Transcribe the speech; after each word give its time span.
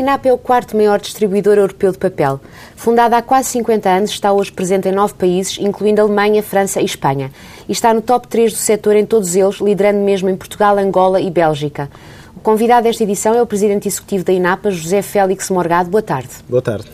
INAP 0.00 0.26
é 0.26 0.32
o 0.32 0.38
quarto 0.38 0.76
maior 0.76 0.98
distribuidor 0.98 1.58
europeu 1.58 1.92
de 1.92 1.98
papel. 1.98 2.40
Fundada 2.74 3.18
há 3.18 3.22
quase 3.22 3.50
50 3.50 3.88
anos, 3.88 4.10
está 4.10 4.32
hoje 4.32 4.50
presente 4.50 4.88
em 4.88 4.92
nove 4.92 5.12
países, 5.14 5.58
incluindo 5.58 6.00
Alemanha, 6.00 6.42
França 6.42 6.80
e 6.80 6.84
Espanha. 6.84 7.30
E 7.68 7.72
está 7.72 7.92
no 7.92 8.00
top 8.00 8.26
3 8.26 8.52
do 8.52 8.58
setor 8.58 8.96
em 8.96 9.04
todos 9.04 9.36
eles, 9.36 9.56
liderando 9.56 10.00
mesmo 10.00 10.28
em 10.28 10.36
Portugal, 10.36 10.78
Angola 10.78 11.20
e 11.20 11.30
Bélgica. 11.30 11.90
O 12.34 12.40
convidado 12.40 12.84
desta 12.84 13.02
edição 13.02 13.34
é 13.34 13.42
o 13.42 13.46
presidente 13.46 13.86
executivo 13.86 14.24
da 14.24 14.32
INAPA, 14.32 14.70
José 14.70 15.02
Félix 15.02 15.50
Morgado. 15.50 15.90
Boa 15.90 16.02
tarde. 16.02 16.30
Boa 16.48 16.62
tarde. 16.62 16.88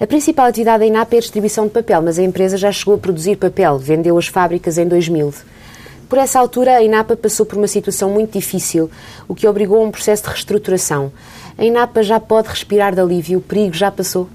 A 0.00 0.06
principal 0.06 0.46
atividade 0.46 0.80
da 0.80 0.86
INAP 0.86 1.14
é 1.14 1.18
a 1.18 1.20
distribuição 1.20 1.64
de 1.66 1.70
papel, 1.70 2.02
mas 2.02 2.18
a 2.18 2.22
empresa 2.22 2.56
já 2.56 2.72
chegou 2.72 2.96
a 2.96 2.98
produzir 2.98 3.36
papel, 3.36 3.78
vendeu 3.78 4.18
as 4.18 4.26
fábricas 4.26 4.76
em 4.76 4.86
2000. 4.86 5.32
Por 6.08 6.18
essa 6.18 6.38
altura, 6.38 6.76
a 6.76 6.82
INAPA 6.82 7.16
passou 7.16 7.44
por 7.44 7.58
uma 7.58 7.66
situação 7.66 8.10
muito 8.10 8.38
difícil, 8.38 8.88
o 9.26 9.34
que 9.34 9.48
obrigou 9.48 9.78
a 9.80 9.84
um 9.84 9.90
processo 9.90 10.22
de 10.24 10.28
reestruturação. 10.28 11.10
A 11.58 11.64
INAPA 11.64 12.02
já 12.02 12.20
pode 12.20 12.48
respirar 12.48 12.94
de 12.94 13.00
alívio, 13.00 13.38
o 13.38 13.42
perigo 13.42 13.74
já 13.74 13.90
passou? 13.90 14.28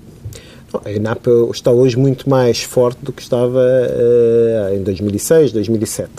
A 0.83 0.91
INAPA 0.91 1.29
está 1.51 1.69
hoje 1.69 1.95
muito 1.95 2.27
mais 2.27 2.63
forte 2.63 2.97
do 3.03 3.13
que 3.13 3.21
estava 3.21 3.59
uh, 3.59 4.75
em 4.75 4.81
2006, 4.81 5.51
2007. 5.51 6.09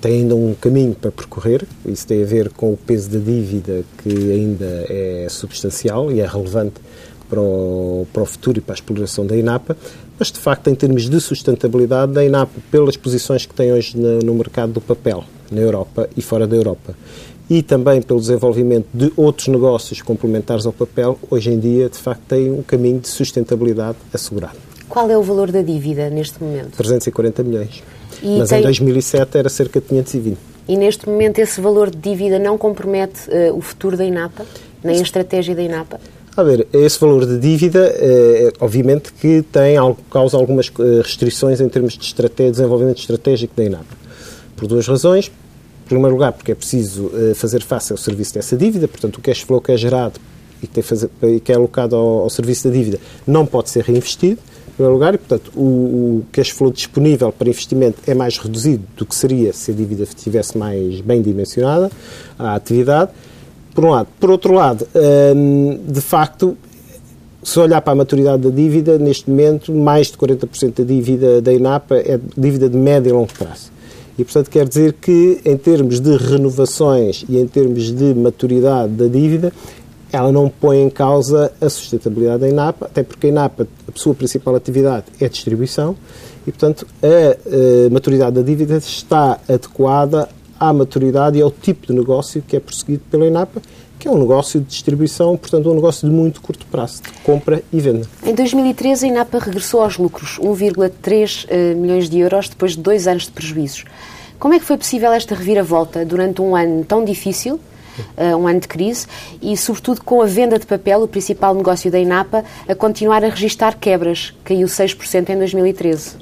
Tem 0.00 0.20
ainda 0.20 0.34
um 0.34 0.54
caminho 0.54 0.94
para 0.94 1.12
percorrer, 1.12 1.66
isso 1.84 2.06
tem 2.06 2.22
a 2.22 2.26
ver 2.26 2.48
com 2.50 2.72
o 2.72 2.76
peso 2.76 3.10
da 3.10 3.18
dívida 3.18 3.84
que 3.98 4.32
ainda 4.32 4.86
é 4.88 5.26
substancial 5.28 6.10
e 6.10 6.20
é 6.20 6.26
relevante 6.26 6.80
para 7.28 7.40
o, 7.40 8.06
para 8.12 8.22
o 8.22 8.26
futuro 8.26 8.58
e 8.58 8.60
para 8.60 8.72
a 8.72 8.76
exploração 8.76 9.26
da 9.26 9.36
INAPA, 9.36 9.76
mas 10.18 10.32
de 10.32 10.38
facto, 10.38 10.68
em 10.68 10.74
termos 10.74 11.08
de 11.08 11.20
sustentabilidade 11.20 12.12
da 12.12 12.24
INAPA, 12.24 12.60
pelas 12.70 12.96
posições 12.96 13.44
que 13.44 13.54
tem 13.54 13.72
hoje 13.72 13.96
no, 13.98 14.18
no 14.20 14.34
mercado 14.34 14.72
do 14.72 14.80
papel, 14.80 15.24
na 15.50 15.60
Europa 15.60 16.08
e 16.16 16.22
fora 16.22 16.46
da 16.46 16.56
Europa, 16.56 16.94
e 17.52 17.62
também 17.62 18.00
pelo 18.00 18.18
desenvolvimento 18.18 18.86
de 18.94 19.12
outros 19.14 19.48
negócios 19.48 20.00
complementares 20.00 20.64
ao 20.64 20.72
papel, 20.72 21.18
hoje 21.30 21.50
em 21.50 21.58
dia, 21.58 21.86
de 21.90 21.98
facto, 21.98 22.22
tem 22.26 22.50
um 22.50 22.62
caminho 22.62 22.98
de 22.98 23.08
sustentabilidade 23.08 23.98
assegurado. 24.10 24.56
Qual 24.88 25.10
é 25.10 25.18
o 25.18 25.22
valor 25.22 25.52
da 25.52 25.60
dívida 25.60 26.08
neste 26.08 26.42
momento? 26.42 26.78
340 26.78 27.42
milhões. 27.42 27.82
E 28.22 28.38
Mas 28.38 28.48
tem... 28.48 28.60
em 28.60 28.62
2007 28.62 29.36
era 29.36 29.50
cerca 29.50 29.82
de 29.82 29.86
520. 29.86 30.38
E 30.66 30.76
neste 30.78 31.06
momento 31.06 31.40
esse 31.40 31.60
valor 31.60 31.90
de 31.90 31.98
dívida 31.98 32.38
não 32.38 32.56
compromete 32.56 33.28
uh, 33.28 33.54
o 33.54 33.60
futuro 33.60 33.98
da 33.98 34.04
INAPA, 34.06 34.46
nem 34.82 34.98
a 34.98 35.02
estratégia 35.02 35.54
da 35.54 35.62
INAPA? 35.62 36.00
A 36.34 36.42
ver, 36.42 36.66
esse 36.72 36.98
valor 36.98 37.26
de 37.26 37.38
dívida, 37.38 37.80
é, 37.94 38.50
obviamente 38.60 39.12
que 39.12 39.42
tem, 39.42 39.76
causa 40.10 40.38
algumas 40.38 40.72
eh, 40.78 41.02
restrições 41.02 41.60
em 41.60 41.68
termos 41.68 41.92
de 41.92 42.04
estratégia, 42.06 42.52
desenvolvimento 42.52 42.98
estratégico 43.00 43.54
da 43.54 43.64
INAPA. 43.64 43.94
Por 44.56 44.66
duas 44.66 44.88
razões. 44.88 45.30
Em 45.84 45.88
primeiro 45.88 46.14
lugar, 46.14 46.32
porque 46.32 46.52
é 46.52 46.54
preciso 46.54 47.06
uh, 47.06 47.34
fazer 47.34 47.62
face 47.62 47.92
ao 47.92 47.98
serviço 47.98 48.34
dessa 48.34 48.56
dívida, 48.56 48.88
portanto, 48.88 49.16
o 49.16 49.20
cash 49.20 49.40
flow 49.40 49.60
que 49.60 49.72
é 49.72 49.76
gerado 49.76 50.20
e 50.62 50.66
que, 50.66 50.80
fazer, 50.80 51.10
que 51.44 51.52
é 51.52 51.54
alocado 51.54 51.96
ao, 51.96 52.20
ao, 52.20 52.30
serviço 52.30 52.68
da 52.68 52.74
dívida 52.74 52.98
não 53.26 53.44
pode 53.44 53.68
ser 53.68 53.84
reinvestido, 53.84 54.38
em 54.68 54.72
primeiro 54.74 54.94
lugar, 54.94 55.14
e, 55.14 55.18
portanto, 55.18 55.50
o, 55.54 55.60
o 55.60 56.24
cash 56.30 56.50
flow 56.50 56.70
disponível 56.70 57.32
para 57.32 57.48
investimento 57.48 57.98
é 58.06 58.14
mais 58.14 58.38
reduzido 58.38 58.84
do 58.96 59.04
que 59.04 59.14
seria 59.14 59.52
se 59.52 59.72
a 59.72 59.74
dívida 59.74 60.04
estivesse 60.04 60.56
mais 60.56 61.00
bem 61.00 61.20
dimensionada 61.20 61.90
à 62.38 62.54
atividade 62.54 63.10
por 63.74 63.84
um 63.84 63.90
lado. 63.90 64.08
Por 64.20 64.30
outro 64.30 64.54
lado, 64.54 64.86
hum, 65.34 65.80
de 65.86 66.00
facto, 66.00 66.56
se 67.42 67.58
olhar 67.58 67.80
para 67.80 67.92
a 67.92 67.96
maturidade 67.96 68.42
da 68.42 68.50
dívida, 68.50 68.98
neste 68.98 69.28
momento, 69.28 69.74
mais 69.74 70.08
de 70.08 70.16
40% 70.16 70.76
da 70.76 70.84
dívida 70.84 71.42
da 71.42 71.52
INAPA 71.52 71.96
é 71.96 72.18
dívida 72.36 72.68
de 72.68 72.76
médio 72.76 73.10
e 73.10 73.12
longo 73.12 73.32
prazo. 73.32 73.71
E, 74.18 74.24
portanto, 74.24 74.50
quer 74.50 74.68
dizer 74.68 74.92
que, 74.94 75.40
em 75.44 75.56
termos 75.56 76.00
de 76.00 76.16
renovações 76.16 77.24
e 77.28 77.38
em 77.38 77.46
termos 77.46 77.92
de 77.92 78.14
maturidade 78.14 78.92
da 78.92 79.06
dívida, 79.06 79.52
ela 80.12 80.30
não 80.30 80.48
põe 80.48 80.82
em 80.82 80.90
causa 80.90 81.50
a 81.58 81.68
sustentabilidade 81.70 82.40
da 82.40 82.48
INAPA, 82.48 82.86
até 82.86 83.02
porque 83.02 83.28
a 83.28 83.30
INAPA, 83.30 83.66
a 83.88 83.98
sua 83.98 84.14
principal 84.14 84.54
atividade 84.54 85.06
é 85.18 85.24
a 85.24 85.28
distribuição, 85.28 85.96
e, 86.46 86.52
portanto, 86.52 86.86
a, 87.02 87.86
a 87.86 87.90
maturidade 87.90 88.36
da 88.36 88.42
dívida 88.42 88.76
está 88.76 89.40
adequada 89.48 90.28
à 90.60 90.72
maturidade 90.72 91.38
e 91.38 91.42
ao 91.42 91.50
tipo 91.50 91.86
de 91.86 91.94
negócio 91.94 92.42
que 92.46 92.54
é 92.54 92.60
perseguido 92.60 93.02
pela 93.10 93.26
INAPA, 93.26 93.62
que 94.02 94.08
é 94.08 94.10
um 94.10 94.18
negócio 94.18 94.58
de 94.58 94.66
distribuição, 94.66 95.36
portanto, 95.36 95.70
um 95.70 95.74
negócio 95.76 96.08
de 96.08 96.12
muito 96.12 96.40
curto 96.40 96.66
prazo, 96.66 97.00
de 97.04 97.10
compra 97.20 97.62
e 97.72 97.78
venda. 97.78 98.04
Em 98.24 98.34
2013, 98.34 99.06
a 99.06 99.08
INAPA 99.08 99.38
regressou 99.38 99.80
aos 99.80 99.96
lucros, 99.96 100.40
1,3 100.40 101.46
eh, 101.48 101.74
milhões 101.74 102.10
de 102.10 102.18
euros, 102.18 102.48
depois 102.48 102.72
de 102.72 102.78
dois 102.78 103.06
anos 103.06 103.26
de 103.26 103.30
prejuízos. 103.30 103.84
Como 104.40 104.54
é 104.54 104.58
que 104.58 104.64
foi 104.64 104.76
possível 104.76 105.12
esta 105.12 105.36
reviravolta 105.36 106.04
durante 106.04 106.42
um 106.42 106.56
ano 106.56 106.84
tão 106.84 107.04
difícil, 107.04 107.60
uh, 108.16 108.36
um 108.36 108.48
ano 108.48 108.58
de 108.58 108.66
crise, 108.66 109.06
e 109.40 109.56
sobretudo 109.56 110.02
com 110.02 110.20
a 110.20 110.26
venda 110.26 110.58
de 110.58 110.66
papel, 110.66 111.00
o 111.00 111.06
principal 111.06 111.54
negócio 111.54 111.88
da 111.88 112.00
INAPA, 112.00 112.44
a 112.66 112.74
continuar 112.74 113.24
a 113.24 113.28
registrar 113.28 113.76
quebras, 113.78 114.34
caiu 114.42 114.66
6% 114.66 115.28
em 115.28 115.38
2013? 115.38 116.16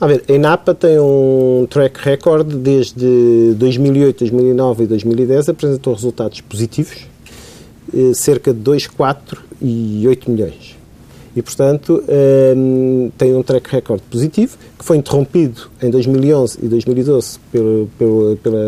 A 0.00 0.06
ver, 0.06 0.22
a 0.28 0.32
INAPA 0.32 0.74
tem 0.74 0.96
um 1.00 1.66
track 1.68 1.98
record 2.00 2.54
desde 2.54 3.52
2008, 3.56 4.20
2009 4.20 4.84
e 4.84 4.86
2010, 4.86 5.48
apresentou 5.48 5.92
resultados 5.92 6.40
positivos, 6.40 6.98
eh, 7.92 8.14
cerca 8.14 8.54
de 8.54 8.60
2, 8.60 8.86
4 8.86 9.42
e 9.60 10.04
8 10.06 10.30
milhões. 10.30 10.76
E, 11.34 11.42
portanto, 11.42 12.04
ehm, 12.08 13.10
tem 13.18 13.34
um 13.34 13.42
track 13.42 13.68
record 13.72 14.00
positivo, 14.08 14.56
que 14.78 14.84
foi 14.84 14.98
interrompido 14.98 15.68
em 15.82 15.90
2011 15.90 16.60
e 16.62 16.68
2012 16.68 17.40
pelo, 17.50 17.90
pelo, 17.98 18.36
pela, 18.36 18.58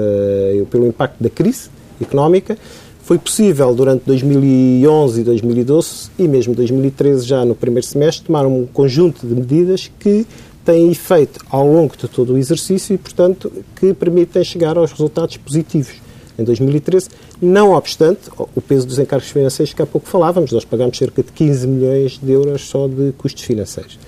pelo 0.68 0.86
impacto 0.88 1.22
da 1.22 1.30
crise 1.30 1.70
económica. 2.02 2.58
Foi 3.04 3.18
possível, 3.18 3.72
durante 3.72 4.02
2011 4.04 5.20
e 5.20 5.24
2012, 5.24 6.10
e 6.18 6.28
mesmo 6.28 6.54
2013, 6.56 7.24
já 7.24 7.44
no 7.44 7.54
primeiro 7.54 7.86
semestre, 7.86 8.26
tomar 8.26 8.46
um 8.46 8.66
conjunto 8.66 9.26
de 9.26 9.34
medidas 9.34 9.90
que 9.98 10.26
têm 10.64 10.90
efeito 10.90 11.44
ao 11.50 11.66
longo 11.66 11.96
de 11.96 12.08
todo 12.08 12.34
o 12.34 12.38
exercício 12.38 12.94
e, 12.94 12.98
portanto, 12.98 13.52
que 13.76 13.94
permitem 13.94 14.44
chegar 14.44 14.76
aos 14.76 14.90
resultados 14.92 15.36
positivos 15.36 15.94
em 16.38 16.44
2013, 16.44 17.08
não 17.40 17.72
obstante 17.72 18.30
o 18.54 18.60
peso 18.60 18.86
dos 18.86 18.98
encargos 18.98 19.28
financeiros 19.28 19.74
que 19.74 19.82
há 19.82 19.86
pouco 19.86 20.08
falávamos, 20.08 20.52
nós 20.52 20.64
pagamos 20.64 20.96
cerca 20.96 21.22
de 21.22 21.30
15 21.32 21.66
milhões 21.66 22.18
de 22.18 22.32
euros 22.32 22.62
só 22.62 22.88
de 22.88 23.12
custos 23.18 23.44
financeiros. 23.44 23.98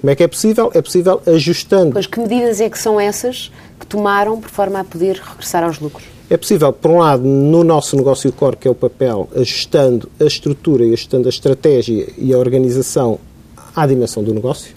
Como 0.00 0.10
é 0.10 0.14
que 0.14 0.22
é 0.22 0.28
possível? 0.28 0.70
É 0.74 0.82
possível 0.82 1.22
ajustando. 1.26 1.92
Pois 1.92 2.06
que 2.06 2.20
medidas 2.20 2.60
é 2.60 2.68
que 2.68 2.78
são 2.78 3.00
essas 3.00 3.50
que 3.78 3.86
tomaram 3.86 4.40
por 4.40 4.50
forma 4.50 4.80
a 4.80 4.84
poder 4.84 5.16
regressar 5.16 5.64
aos 5.64 5.80
lucros? 5.80 6.06
É 6.28 6.36
possível, 6.36 6.72
por 6.72 6.90
um 6.90 6.98
lado, 6.98 7.22
no 7.22 7.62
nosso 7.62 7.96
negócio 7.96 8.30
core, 8.32 8.56
que 8.56 8.66
é 8.66 8.70
o 8.70 8.74
papel, 8.74 9.28
ajustando 9.34 10.10
a 10.20 10.24
estrutura 10.24 10.84
e 10.84 10.88
ajustando 10.88 11.28
a 11.28 11.30
estratégia 11.30 12.08
e 12.18 12.34
a 12.34 12.38
organização 12.38 13.18
à 13.74 13.86
dimensão 13.86 14.24
do 14.24 14.34
negócio. 14.34 14.72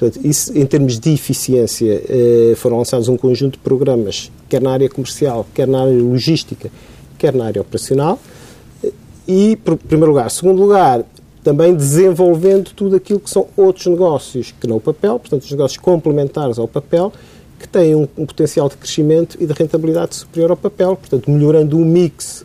Portanto, 0.00 0.26
isso, 0.26 0.56
em 0.56 0.64
termos 0.64 0.98
de 0.98 1.12
eficiência, 1.12 2.02
eh, 2.08 2.54
foram 2.56 2.78
lançados 2.78 3.06
um 3.06 3.18
conjunto 3.18 3.52
de 3.52 3.58
programas, 3.58 4.32
quer 4.48 4.62
na 4.62 4.72
área 4.72 4.88
comercial, 4.88 5.46
quer 5.54 5.68
na 5.68 5.82
área 5.82 5.92
logística, 5.92 6.70
quer 7.18 7.34
na 7.34 7.44
área 7.44 7.60
operacional. 7.60 8.18
E, 9.28 9.52
em 9.52 9.56
primeiro 9.56 10.12
lugar. 10.12 10.30
Segundo 10.30 10.62
lugar, 10.62 11.04
também 11.44 11.74
desenvolvendo 11.74 12.70
tudo 12.74 12.96
aquilo 12.96 13.20
que 13.20 13.28
são 13.28 13.46
outros 13.54 13.86
negócios 13.88 14.54
que 14.58 14.66
não 14.66 14.78
o 14.78 14.80
papel, 14.80 15.18
portanto, 15.18 15.42
os 15.42 15.50
negócios 15.50 15.78
complementares 15.78 16.58
ao 16.58 16.66
papel, 16.66 17.12
que 17.58 17.68
têm 17.68 17.94
um, 17.94 18.08
um 18.16 18.24
potencial 18.24 18.70
de 18.70 18.78
crescimento 18.78 19.36
e 19.38 19.44
de 19.44 19.52
rentabilidade 19.52 20.16
superior 20.16 20.50
ao 20.50 20.56
papel, 20.56 20.96
portanto, 20.96 21.30
melhorando 21.30 21.76
o 21.76 21.84
mix 21.84 22.42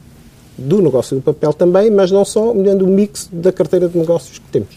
do 0.57 0.81
negócio 0.81 1.15
do 1.15 1.21
papel 1.21 1.53
também, 1.53 1.91
mas 1.91 2.11
não 2.11 2.23
só, 2.23 2.53
melhorando 2.53 2.85
o 2.85 2.87
mix 2.87 3.29
da 3.31 3.51
carteira 3.51 3.89
de 3.89 3.97
negócios 3.97 4.39
que 4.39 4.47
temos. 4.49 4.69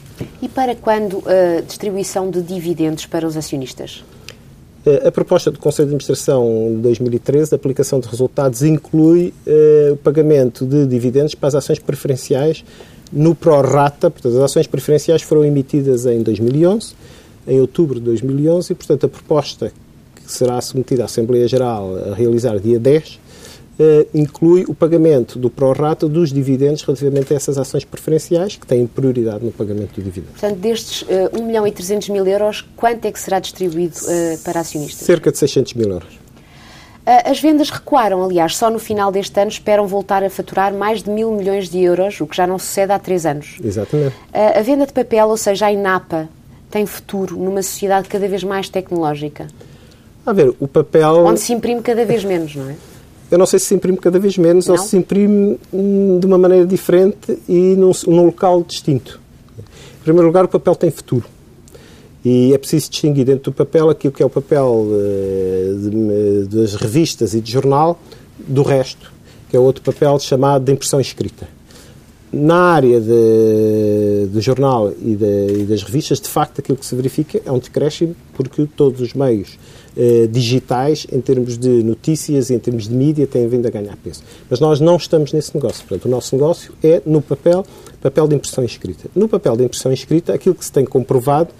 E 0.42 0.48
para 0.48 0.74
quando 0.74 1.22
a 1.26 1.60
distribuição 1.60 2.30
de 2.30 2.42
dividendos 2.42 3.06
para 3.06 3.26
os 3.26 3.36
acionistas? 3.36 4.04
A 5.04 5.12
proposta 5.12 5.50
do 5.50 5.58
Conselho 5.58 5.88
de 5.88 5.94
Administração 5.94 6.72
de 6.76 6.82
2013, 6.82 7.50
da 7.50 7.56
aplicação 7.56 8.00
de 8.00 8.08
resultados, 8.08 8.62
inclui 8.62 9.34
uh, 9.46 9.92
o 9.92 9.96
pagamento 9.96 10.64
de 10.64 10.86
dividendos 10.86 11.34
para 11.34 11.48
as 11.48 11.54
ações 11.56 11.78
preferenciais 11.78 12.64
no 13.12 13.34
pró-rata. 13.34 14.10
Portanto, 14.10 14.36
as 14.36 14.42
ações 14.42 14.66
preferenciais 14.66 15.20
foram 15.20 15.44
emitidas 15.44 16.06
em 16.06 16.22
2011, 16.22 16.94
em 17.46 17.60
outubro 17.60 17.98
de 17.98 18.06
2011, 18.06 18.72
e, 18.72 18.76
portanto, 18.76 19.04
a 19.04 19.08
proposta 19.08 19.72
que 20.14 20.32
será 20.32 20.60
submetida 20.60 21.02
à 21.02 21.04
Assembleia 21.04 21.46
Geral 21.46 21.94
a 22.10 22.14
realizar 22.14 22.58
dia 22.58 22.78
10 22.78 23.14
Uh, 23.14 23.27
inclui 24.12 24.64
o 24.66 24.74
pagamento 24.74 25.38
do 25.38 25.48
pró-rata 25.48 26.08
dos 26.08 26.32
dividendos 26.32 26.82
relativamente 26.82 27.32
a 27.32 27.36
essas 27.36 27.58
ações 27.58 27.84
preferenciais 27.84 28.56
que 28.56 28.66
têm 28.66 28.86
prioridade 28.86 29.44
no 29.44 29.52
pagamento 29.52 29.94
do 29.94 30.02
dividendo. 30.02 30.32
Portanto, 30.32 30.58
destes 30.58 31.02
uh, 31.02 31.40
1 31.40 31.44
milhão 31.44 31.66
e 31.66 31.70
300 31.70 32.08
mil 32.08 32.26
euros, 32.26 32.66
quanto 32.76 33.04
é 33.04 33.12
que 33.12 33.20
será 33.20 33.38
distribuído 33.38 33.96
uh, 33.96 34.38
para 34.42 34.60
acionistas? 34.60 35.06
Cerca 35.06 35.30
de 35.30 35.38
600 35.38 35.74
mil 35.74 35.90
euros. 35.90 36.18
As 37.24 37.40
vendas 37.40 37.70
recuaram, 37.70 38.22
aliás, 38.22 38.54
só 38.54 38.68
no 38.68 38.78
final 38.78 39.10
deste 39.10 39.40
ano 39.40 39.50
esperam 39.50 39.86
voltar 39.86 40.22
a 40.22 40.28
faturar 40.28 40.74
mais 40.74 41.02
de 41.02 41.08
mil 41.08 41.32
milhões 41.32 41.70
de 41.70 41.80
euros, 41.80 42.20
o 42.20 42.26
que 42.26 42.36
já 42.36 42.46
não 42.46 42.58
sucede 42.58 42.92
há 42.92 42.98
três 42.98 43.24
anos. 43.24 43.56
Exatamente. 43.64 44.14
A 44.30 44.60
venda 44.60 44.84
de 44.84 44.92
papel, 44.92 45.26
ou 45.26 45.36
seja, 45.38 45.64
a 45.64 45.72
INAPA, 45.72 46.28
tem 46.70 46.84
futuro 46.84 47.34
numa 47.34 47.62
sociedade 47.62 48.08
cada 48.08 48.28
vez 48.28 48.44
mais 48.44 48.68
tecnológica? 48.68 49.46
A 50.26 50.34
ver, 50.34 50.54
o 50.60 50.68
papel... 50.68 51.24
Onde 51.24 51.40
se 51.40 51.54
imprime 51.54 51.80
cada 51.80 52.04
vez 52.04 52.22
menos, 52.24 52.54
não 52.54 52.68
é? 52.68 52.74
Eu 53.30 53.38
não 53.38 53.46
sei 53.46 53.58
se 53.58 53.66
se 53.66 53.74
imprime 53.74 53.98
cada 53.98 54.18
vez 54.18 54.38
menos 54.38 54.66
não? 54.66 54.74
ou 54.74 54.80
se 54.80 54.88
se 54.88 54.96
imprime 54.96 55.58
hum, 55.72 56.18
de 56.18 56.26
uma 56.26 56.38
maneira 56.38 56.66
diferente 56.66 57.38
e 57.48 57.74
num, 57.76 57.92
num, 58.06 58.26
local 58.26 58.62
distinto. 58.62 59.20
Em 59.58 60.02
primeiro 60.02 60.26
lugar, 60.26 60.44
o 60.44 60.48
papel 60.48 60.74
tem 60.74 60.90
futuro. 60.90 61.26
E 62.24 62.52
é 62.54 62.58
preciso 62.58 62.90
distinguir 62.90 63.26
dentro 63.26 63.50
do 63.50 63.54
papel 63.54 63.90
aquilo 63.90 64.12
que 64.12 64.22
é 64.22 64.26
o 64.26 64.30
papel 64.30 64.86
uh, 64.88 66.46
de, 66.46 66.56
das 66.56 66.74
revistas 66.74 67.34
e 67.34 67.40
de 67.40 67.52
jornal 67.52 68.00
do 68.38 68.62
resto, 68.62 69.12
que 69.50 69.56
é 69.56 69.60
outro 69.60 69.82
papel 69.82 70.18
chamado 70.18 70.64
de 70.64 70.72
impressão 70.72 71.00
escrita. 71.00 71.48
Na 72.32 72.72
área 72.72 73.00
do 73.00 74.40
jornal 74.40 74.92
e, 75.00 75.16
de, 75.16 75.60
e, 75.60 75.64
das 75.64 75.82
revistas, 75.82 76.20
de 76.20 76.28
facto, 76.28 76.60
aquilo 76.60 76.76
que 76.76 76.84
se 76.84 76.94
verifica 76.94 77.40
é 77.44 77.50
um 77.50 77.58
decréscimo, 77.58 78.14
porque 78.34 78.68
todos 78.76 79.00
os 79.00 79.14
meios 79.14 79.58
eh, 79.96 80.28
digitais, 80.30 81.06
em 81.10 81.20
termos 81.20 81.58
de 81.58 81.82
notícias, 81.82 82.50
em 82.50 82.58
termos 82.58 82.88
de 82.88 82.94
mídia, 82.94 83.26
têm 83.26 83.48
vindo 83.48 83.66
a 83.66 83.70
ganhar 83.70 83.96
peso. 83.96 84.22
Mas 84.48 84.60
nós 84.60 84.80
não 84.80 84.96
estamos 84.96 85.32
nesse 85.32 85.54
negócio. 85.54 85.84
Portanto, 85.86 86.06
o 86.06 86.08
nosso 86.08 86.34
negócio 86.34 86.72
é 86.82 87.02
no 87.04 87.20
papel, 87.20 87.64
papel 88.00 88.28
de 88.28 88.36
impressão 88.36 88.64
escrita. 88.64 89.08
No 89.14 89.28
papel 89.28 89.56
de 89.56 89.64
impressão 89.64 89.92
escrita, 89.92 90.32
aquilo 90.32 90.54
que 90.54 90.64
se 90.64 90.72
tem 90.72 90.84
comprovado 90.84 91.50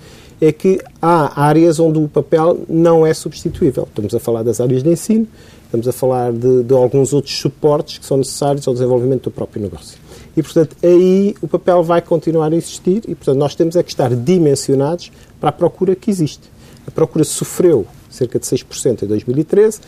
é 0.41 0.53
que 0.53 0.81
há 1.03 1.43
áreas 1.43 1.81
onde 1.81 1.99
o 1.99 2.09
papel 2.09 2.61
não 2.69 3.05
é 3.05 3.13
substituível. 3.13 3.89
Estamos 3.89 4.15
a 4.15 4.21
falar 4.21 4.43
das 4.43 4.61
áreas 4.61 4.83
de 4.83 4.91
ensino, 4.91 5.27
estamos 5.65 5.89
a 5.89 5.93
falar 5.93 6.33
de, 6.33 6.63
de 6.63 6.75
alguns 6.75 7.13
outros 7.13 7.37
suportes 7.39 7.99
que 7.99 8.07
são 8.07 8.19
necessários 8.19 8.67
ao 8.69 8.75
desenvolvimento 8.75 9.25
do 9.25 9.31
próprio 9.31 9.63
negócio. 9.63 9.99
E, 10.37 10.43
portanto, 10.43 10.77
aí 10.83 11.35
o 11.43 11.49
papel 11.49 11.83
vai 11.83 12.01
continuar 12.01 12.53
a 12.53 12.57
existir 12.57 13.03
e, 13.09 13.15
portanto, 13.15 13.39
nós 13.39 13.57
temos 13.57 13.75
é 13.75 13.83
que 13.83 13.91
estar 13.91 14.15
dimensionados 14.15 15.11
para 15.41 15.49
a 15.49 15.53
procura 15.53 15.97
que 15.97 16.11
existe. 16.11 16.49
A 16.87 16.91
procura 16.91 17.25
sofreu 17.25 17.85
cerca 18.11 18.39
de 18.39 18.47
6% 18.47 19.03
em 19.03 19.07
2013, 19.07 19.81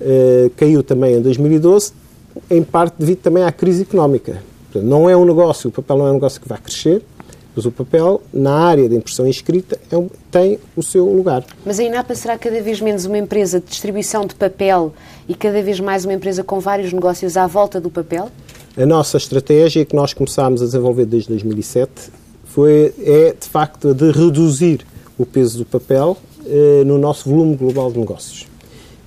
eh, 0.00 0.50
caiu 0.56 0.82
também 0.82 1.14
em 1.14 1.22
2012, 1.22 1.92
em 2.50 2.62
parte 2.62 2.94
devido 2.98 3.18
também 3.18 3.42
à 3.42 3.52
crise 3.52 3.82
económica. 3.82 4.42
Portanto, 4.72 4.88
não 4.88 5.10
é 5.10 5.16
um 5.16 5.24
negócio, 5.24 5.68
o 5.68 5.72
papel 5.72 5.98
não 5.98 6.06
é 6.06 6.10
um 6.10 6.14
negócio 6.14 6.40
que 6.40 6.48
vai 6.48 6.58
crescer, 6.58 7.02
mas 7.54 7.66
o 7.66 7.72
papel, 7.72 8.22
na 8.32 8.54
área 8.54 8.88
da 8.88 8.94
impressão 8.94 9.26
escrita, 9.26 9.78
é 9.90 9.96
um, 9.96 10.08
tem 10.30 10.58
o 10.76 10.82
seu 10.82 11.04
lugar. 11.04 11.44
Mas 11.66 11.80
a 11.80 11.82
INAPA 11.82 12.14
será 12.14 12.38
cada 12.38 12.62
vez 12.62 12.80
menos 12.80 13.04
uma 13.04 13.18
empresa 13.18 13.60
de 13.60 13.66
distribuição 13.66 14.24
de 14.24 14.34
papel 14.34 14.94
e 15.28 15.34
cada 15.34 15.60
vez 15.60 15.80
mais 15.80 16.04
uma 16.04 16.14
empresa 16.14 16.44
com 16.44 16.60
vários 16.60 16.92
negócios 16.92 17.36
à 17.36 17.46
volta 17.46 17.80
do 17.80 17.90
papel? 17.90 18.30
A 18.76 18.86
nossa 18.86 19.16
estratégia, 19.16 19.84
que 19.84 19.96
nós 19.96 20.14
começámos 20.14 20.62
a 20.62 20.64
desenvolver 20.64 21.04
desde 21.04 21.28
2007, 21.30 21.90
foi, 22.44 22.94
é, 23.00 23.34
de 23.38 23.48
facto, 23.48 23.88
a 23.88 23.92
de 23.92 24.10
reduzir 24.12 24.86
o 25.18 25.26
peso 25.26 25.58
do 25.58 25.64
papel 25.64 26.16
no 26.86 26.98
nosso 26.98 27.28
volume 27.28 27.56
global 27.56 27.90
de 27.92 27.98
negócios. 27.98 28.46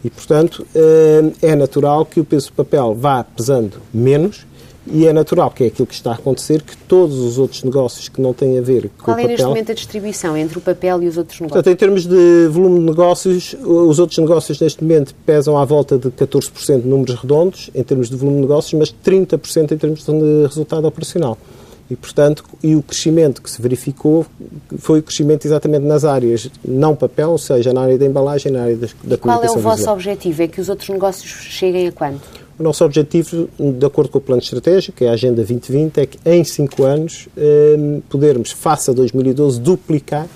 E, 0.03 0.09
portanto, 0.09 0.67
eh, 0.75 1.31
é 1.41 1.55
natural 1.55 2.05
que 2.05 2.19
o 2.19 2.25
peso 2.25 2.47
do 2.47 2.53
papel 2.53 2.93
vá 2.93 3.23
pesando 3.23 3.77
menos 3.93 4.45
e 4.85 5.07
é 5.07 5.13
natural, 5.13 5.49
que 5.49 5.63
é 5.63 5.67
aquilo 5.67 5.87
que 5.87 5.93
está 5.93 6.11
a 6.11 6.15
acontecer, 6.15 6.61
que 6.61 6.75
todos 6.75 7.17
os 7.17 7.37
outros 7.37 7.63
negócios 7.63 8.09
que 8.09 8.19
não 8.19 8.33
têm 8.33 8.59
a 8.59 8.61
ver 8.61 8.89
com 8.97 9.05
Qual 9.05 9.15
o 9.15 9.15
papel... 9.15 9.15
Qual 9.15 9.19
é 9.19 9.27
neste 9.27 9.45
momento 9.45 9.71
a 9.71 9.75
distribuição 9.75 10.35
entre 10.35 10.57
o 10.57 10.61
papel 10.61 11.03
e 11.03 11.07
os 11.07 11.17
outros 11.17 11.39
negócios? 11.39 11.63
Portanto, 11.63 11.73
em 11.73 11.77
termos 11.77 12.05
de 12.05 12.47
volume 12.49 12.79
de 12.79 12.85
negócios, 12.87 13.55
os 13.63 13.97
outros 13.97 14.19
negócios 14.19 14.59
neste 14.59 14.83
momento 14.83 15.15
pesam 15.25 15.57
à 15.57 15.63
volta 15.63 15.97
de 15.97 16.09
14% 16.09 16.81
de 16.81 16.87
números 16.87 17.15
redondos, 17.15 17.69
em 17.73 17.81
termos 17.81 18.09
de 18.09 18.17
volume 18.17 18.37
de 18.37 18.41
negócios, 18.41 18.73
mas 18.77 18.93
30% 19.05 19.71
em 19.71 19.77
termos 19.77 20.03
de 20.03 20.47
resultado 20.47 20.85
operacional. 20.85 21.37
E, 21.93 21.95
portanto, 21.95 22.43
e 22.63 22.75
o 22.75 22.81
crescimento 22.81 23.39
que 23.39 23.51
se 23.51 23.61
verificou 23.61 24.25
foi 24.79 24.99
o 24.99 25.03
crescimento 25.03 25.45
exatamente 25.45 25.85
nas 25.85 26.03
áreas 26.03 26.49
não 26.67 26.95
papel, 26.95 27.29
ou 27.29 27.37
seja, 27.37 27.71
na 27.71 27.81
área 27.81 27.99
da 27.99 28.05
embalagem, 28.05 28.51
na 28.51 28.63
área 28.63 28.75
da, 28.75 28.87
da 29.03 29.15
Qual 29.15 29.43
é 29.43 29.51
o 29.51 29.59
vosso 29.59 29.77
visual. 29.77 29.95
objetivo? 29.95 30.41
É 30.41 30.47
que 30.47 30.59
os 30.59 30.69
outros 30.69 30.89
negócios 30.89 31.29
cheguem 31.29 31.87
a 31.87 31.91
quanto? 31.91 32.21
O 32.57 32.63
nosso 32.63 32.83
objetivo, 32.83 33.47
de 33.59 33.85
acordo 33.85 34.09
com 34.09 34.17
o 34.17 34.21
plano 34.21 34.41
estratégico, 34.41 34.97
que 34.97 35.05
é 35.05 35.09
a 35.09 35.13
Agenda 35.13 35.35
2020, 35.35 35.97
é 35.99 36.05
que 36.07 36.17
em 36.25 36.43
5 36.43 36.83
anos 36.83 37.27
eh, 37.37 37.99
podermos, 38.09 38.51
face 38.51 38.89
a 38.89 38.93
2012, 38.93 39.61
duplicar 39.61 40.27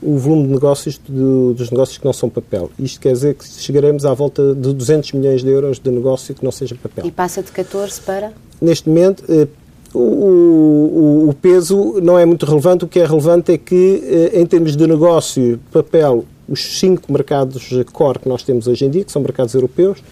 o 0.00 0.16
volume 0.16 0.46
de 0.46 0.52
negócios 0.54 0.98
do, 0.98 1.54
dos 1.54 1.70
negócios 1.70 1.98
que 1.98 2.04
não 2.04 2.12
são 2.12 2.28
papel. 2.28 2.70
Isto 2.78 3.00
quer 3.00 3.12
dizer 3.12 3.34
que 3.34 3.44
chegaremos 3.48 4.04
à 4.04 4.14
volta 4.14 4.54
de 4.54 4.72
200 4.72 5.12
milhões 5.12 5.42
de 5.42 5.50
euros 5.50 5.80
de 5.80 5.90
negócio 5.90 6.34
que 6.34 6.44
não 6.44 6.52
seja 6.52 6.76
papel. 6.80 7.04
E 7.04 7.10
passa 7.10 7.42
de 7.42 7.50
14 7.50 8.00
para? 8.02 8.32
Neste 8.60 8.88
momento, 8.88 9.24
eh, 9.28 9.48
o, 9.94 9.98
o, 9.98 11.28
o, 11.30 11.34
peso 11.34 12.00
não 12.02 12.18
é 12.18 12.26
muito 12.26 12.44
relevante. 12.44 12.84
O 12.84 12.88
que 12.88 12.98
é 12.98 13.06
relevante 13.06 13.52
é 13.52 13.58
que, 13.58 14.02
eh, 14.04 14.40
em 14.40 14.44
termos 14.44 14.76
de 14.76 14.86
negócio, 14.86 15.60
papel, 15.72 16.24
os 16.48 16.78
cinco 16.78 17.12
mercados 17.12 17.70
core 17.92 18.18
que 18.18 18.28
nós 18.28 18.42
temos 18.42 18.66
hoje 18.66 18.84
em 18.84 18.90
dia, 18.90 19.04
que 19.04 19.12
são 19.12 19.22
mercados 19.22 19.54
europeus, 19.54 20.02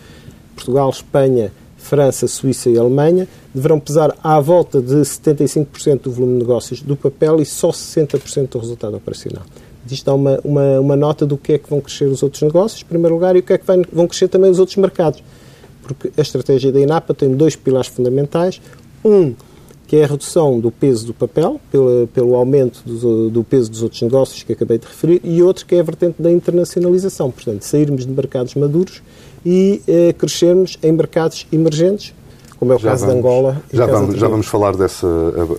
Portugal, 0.54 0.88
Espanha, 0.90 1.52
França, 1.76 2.28
Suíça 2.28 2.70
e 2.70 2.78
Alemanha, 2.78 3.28
deverão 3.52 3.80
pesar 3.80 4.16
à 4.22 4.38
volta 4.40 4.80
de 4.80 4.94
75% 4.94 6.02
do 6.02 6.12
volume 6.12 6.34
de 6.34 6.38
negócios 6.38 6.80
do 6.80 6.96
papel 6.96 7.40
e 7.40 7.44
só 7.44 7.70
60% 7.70 8.50
do 8.50 8.58
resultado 8.58 8.96
operacional. 8.96 9.42
Isto 9.90 10.06
dá 10.06 10.14
uma, 10.14 10.38
uma, 10.44 10.80
uma, 10.80 10.96
nota 10.96 11.26
do 11.26 11.36
que 11.36 11.54
é 11.54 11.58
que 11.58 11.68
vão 11.68 11.80
crescer 11.80 12.04
os 12.04 12.22
outros 12.22 12.40
negócios, 12.40 12.82
em 12.82 12.86
primeiro 12.86 13.14
lugar, 13.14 13.34
e 13.34 13.40
o 13.40 13.42
que 13.42 13.52
é 13.52 13.58
que 13.58 13.66
vão 13.92 14.06
crescer 14.06 14.28
também 14.28 14.50
os 14.50 14.60
outros 14.60 14.76
mercados. 14.76 15.22
Porque 15.82 16.12
a 16.16 16.22
estratégia 16.22 16.70
da 16.70 16.78
INAPA 16.78 17.12
tem 17.12 17.34
dois 17.34 17.56
pilares 17.56 17.88
fundamentais. 17.88 18.60
Um, 19.04 19.34
que 19.92 19.96
é 19.96 20.04
a 20.04 20.06
redução 20.06 20.58
do 20.58 20.70
peso 20.70 21.04
do 21.04 21.12
papel, 21.12 21.60
pelo, 21.70 22.06
pelo 22.14 22.34
aumento 22.34 22.80
do, 22.82 23.28
do, 23.28 23.44
peso 23.44 23.70
dos 23.70 23.82
outros 23.82 24.00
negócios 24.00 24.42
que 24.42 24.54
acabei 24.54 24.78
de 24.78 24.86
referir, 24.86 25.20
e 25.22 25.42
outro 25.42 25.66
que 25.66 25.74
é 25.74 25.80
a 25.80 25.82
vertente 25.82 26.14
da 26.18 26.32
internacionalização, 26.32 27.30
portanto, 27.30 27.60
sairmos 27.60 28.06
de 28.06 28.10
mercados 28.10 28.54
maduros 28.54 29.02
e 29.44 29.82
eh, 29.86 30.14
crescermos 30.14 30.78
em 30.82 30.92
mercados 30.92 31.46
emergentes, 31.52 32.14
como 32.58 32.72
é 32.72 32.76
o 32.76 32.78
já 32.78 32.88
caso 32.88 33.04
vamos, 33.04 33.14
de 33.14 33.18
Angola. 33.28 33.62
Já 33.70 33.84
vamos, 33.84 34.16
já 34.16 34.28
vamos 34.28 34.46
falar 34.46 34.74
dessa 34.78 35.06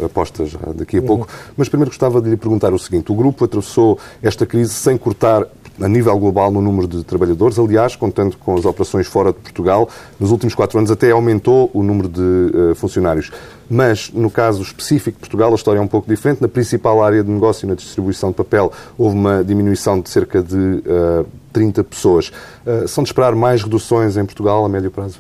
aposta 0.04 0.48
já 0.48 0.58
daqui 0.74 0.98
a 0.98 1.02
uhum. 1.02 1.06
pouco, 1.06 1.28
mas 1.56 1.70
primeiro 1.70 1.92
gostava 1.92 2.20
de 2.20 2.32
lhe 2.32 2.38
perguntar 2.38 2.74
o 2.74 2.80
seguinte: 2.80 3.12
o 3.12 3.16
grupo 3.16 3.46
atravessou 3.46 4.00
esta 4.20 4.48
crise 4.48 4.74
sem 4.74 4.98
cortar 4.98 5.46
a 5.82 5.88
nível 5.88 6.18
global 6.18 6.52
no 6.52 6.62
número 6.62 6.88
de 6.88 7.04
trabalhadores. 7.04 7.58
Aliás, 7.58 7.96
contando 7.96 8.38
com 8.38 8.56
as 8.56 8.66
operações 8.66 9.08
fora 9.08 9.32
de 9.32 9.40
Portugal, 9.40 9.90
nos 10.20 10.32
últimos 10.32 10.54
quatro 10.54 10.78
anos 10.78 10.92
até 10.92 11.12
aumentou 11.12 11.70
o 11.74 11.82
número 11.82 12.08
de 12.08 12.22
uh, 12.22 12.76
funcionários. 12.76 13.32
Mas, 13.70 14.12
no 14.12 14.30
caso 14.30 14.62
específico 14.62 15.16
de 15.16 15.20
Portugal, 15.22 15.52
a 15.52 15.56
história 15.56 15.80
é 15.80 15.82
um 15.82 15.88
pouco 15.88 16.08
diferente. 16.08 16.42
Na 16.42 16.48
principal 16.48 17.04
área 17.04 17.24
de 17.24 17.32
negócio, 17.32 17.68
na 17.68 17.76
distribuição 17.76 18.30
de 18.30 18.36
papel, 18.36 18.72
houve 18.98 19.16
uma 19.16 19.44
diminuição 19.44 20.00
de 20.00 20.10
cerca 20.10 20.44
de 20.44 20.56
uh, 20.56 20.84
eh, 20.86 21.26
30 21.54 21.84
pessoas. 21.84 22.32
Uh, 22.66 22.88
são 22.88 23.04
de 23.04 23.10
esperar 23.10 23.34
mais 23.36 23.64
reduções 23.64 24.18
em 24.18 24.26
Portugal 24.26 24.64
a 24.66 24.70
médio 24.70 24.92
prazo? 24.92 25.20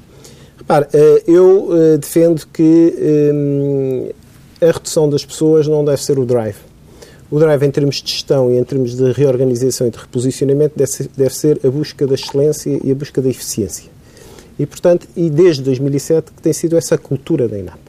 Repare, 0.57 0.87
eu 1.27 1.69
defendo 1.99 2.45
que 2.53 4.13
a 4.61 4.67
redução 4.67 5.09
das 5.09 5.25
pessoas 5.25 5.67
não 5.67 5.83
deve 5.83 6.01
ser 6.01 6.17
o 6.17 6.25
drive 6.25 6.55
o 7.31 7.39
drive, 7.39 7.65
em 7.65 7.71
termos 7.71 8.01
de 8.01 8.11
gestão 8.11 8.51
e 8.51 8.57
em 8.57 8.63
termos 8.63 8.95
de 8.95 9.11
reorganização 9.11 9.87
e 9.87 9.89
de 9.89 9.97
reposicionamento, 9.97 10.75
deve 10.77 11.35
ser 11.35 11.59
a 11.65 11.69
busca 11.69 12.05
da 12.05 12.13
excelência 12.13 12.79
e 12.83 12.91
a 12.91 12.95
busca 12.95 13.21
da 13.21 13.29
eficiência. 13.29 13.89
E, 14.57 14.65
portanto, 14.65 15.07
e 15.15 15.29
desde 15.29 15.63
2007 15.63 16.31
que 16.31 16.41
tem 16.41 16.53
sido 16.53 16.77
essa 16.77 16.97
cultura 16.97 17.47
da 17.47 17.57
INAP. 17.57 17.79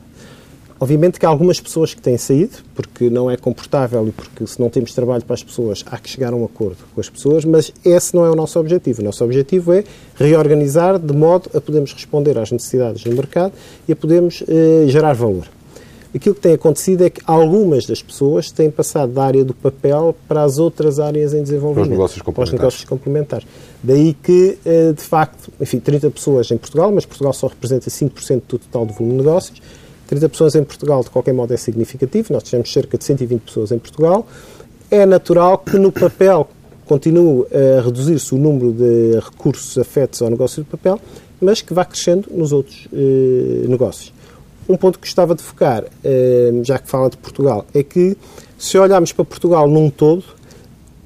Obviamente 0.80 1.20
que 1.20 1.24
há 1.24 1.28
algumas 1.28 1.60
pessoas 1.60 1.94
que 1.94 2.02
têm 2.02 2.18
saído, 2.18 2.56
porque 2.74 3.08
não 3.08 3.30
é 3.30 3.36
confortável 3.36 4.06
e 4.08 4.12
porque 4.12 4.46
se 4.46 4.60
não 4.60 4.68
temos 4.68 4.92
trabalho 4.92 5.24
para 5.24 5.34
as 5.34 5.42
pessoas, 5.42 5.84
há 5.86 5.96
que 5.96 6.10
chegar 6.10 6.32
a 6.32 6.36
um 6.36 6.44
acordo 6.44 6.78
com 6.94 7.00
as 7.00 7.08
pessoas, 7.08 7.44
mas 7.44 7.72
esse 7.84 8.14
não 8.14 8.24
é 8.24 8.30
o 8.30 8.34
nosso 8.34 8.58
objetivo. 8.58 9.00
O 9.00 9.04
nosso 9.04 9.24
objetivo 9.24 9.72
é 9.72 9.84
reorganizar 10.16 10.98
de 10.98 11.14
modo 11.14 11.48
a 11.54 11.60
podermos 11.60 11.92
responder 11.92 12.36
às 12.38 12.50
necessidades 12.50 13.04
do 13.04 13.12
mercado 13.14 13.52
e 13.88 13.92
a 13.92 13.96
podermos 13.96 14.42
eh, 14.48 14.86
gerar 14.88 15.14
valor. 15.14 15.46
Aquilo 16.14 16.34
que 16.34 16.40
tem 16.40 16.52
acontecido 16.52 17.02
é 17.02 17.10
que 17.10 17.20
algumas 17.26 17.86
das 17.86 18.00
pessoas 18.00 18.52
têm 18.52 18.70
passado 18.70 19.12
da 19.12 19.24
área 19.24 19.44
do 19.44 19.52
papel 19.52 20.14
para 20.28 20.44
as 20.44 20.58
outras 20.58 21.00
áreas 21.00 21.34
em 21.34 21.42
desenvolvimento. 21.42 21.74
Para 21.74 21.82
os 21.82 21.88
negócios 21.88 22.22
complementares. 22.22 22.50
Para 22.50 22.54
os 22.54 22.60
negócios 22.60 22.84
complementares. 22.84 23.46
Daí 23.82 24.14
que, 24.14 24.56
eh, 24.64 24.92
de 24.92 25.02
facto, 25.02 25.50
enfim, 25.60 25.80
30 25.80 26.08
pessoas 26.10 26.52
em 26.52 26.56
Portugal, 26.56 26.92
mas 26.92 27.04
Portugal 27.04 27.32
só 27.32 27.48
representa 27.48 27.90
5% 27.90 28.42
do 28.46 28.58
total 28.60 28.86
do 28.86 28.92
volume 28.92 29.16
de 29.18 29.24
negócios. 29.24 29.60
30 30.06 30.28
pessoas 30.28 30.54
em 30.54 30.62
Portugal, 30.62 31.02
de 31.02 31.10
qualquer 31.10 31.34
modo, 31.34 31.52
é 31.52 31.56
significativo. 31.56 32.32
Nós 32.32 32.44
temos 32.44 32.72
cerca 32.72 32.96
de 32.96 33.02
120 33.02 33.40
pessoas 33.40 33.72
em 33.72 33.78
Portugal. 33.78 34.24
É 34.88 35.04
natural 35.04 35.58
que 35.58 35.76
no 35.78 35.90
papel 35.90 36.48
continue 36.84 37.44
a 37.50 37.80
reduzir-se 37.80 38.32
o 38.32 38.38
número 38.38 38.72
de 38.72 39.18
recursos 39.18 39.76
afetos 39.78 40.22
ao 40.22 40.30
negócio 40.30 40.62
de 40.62 40.70
papel, 40.70 41.00
mas 41.40 41.60
que 41.60 41.74
vá 41.74 41.84
crescendo 41.84 42.28
nos 42.30 42.52
outros 42.52 42.86
eh, 42.92 43.66
negócios. 43.66 44.13
Um 44.68 44.76
ponto 44.76 44.98
que 44.98 45.06
gostava 45.06 45.34
de 45.34 45.42
focar, 45.42 45.84
eh, 46.02 46.52
já 46.62 46.78
que 46.78 46.88
fala 46.88 47.10
de 47.10 47.16
Portugal, 47.16 47.66
é 47.74 47.82
que 47.82 48.16
se 48.58 48.78
olharmos 48.78 49.12
para 49.12 49.24
Portugal 49.24 49.68
num 49.68 49.90
todo, 49.90 50.24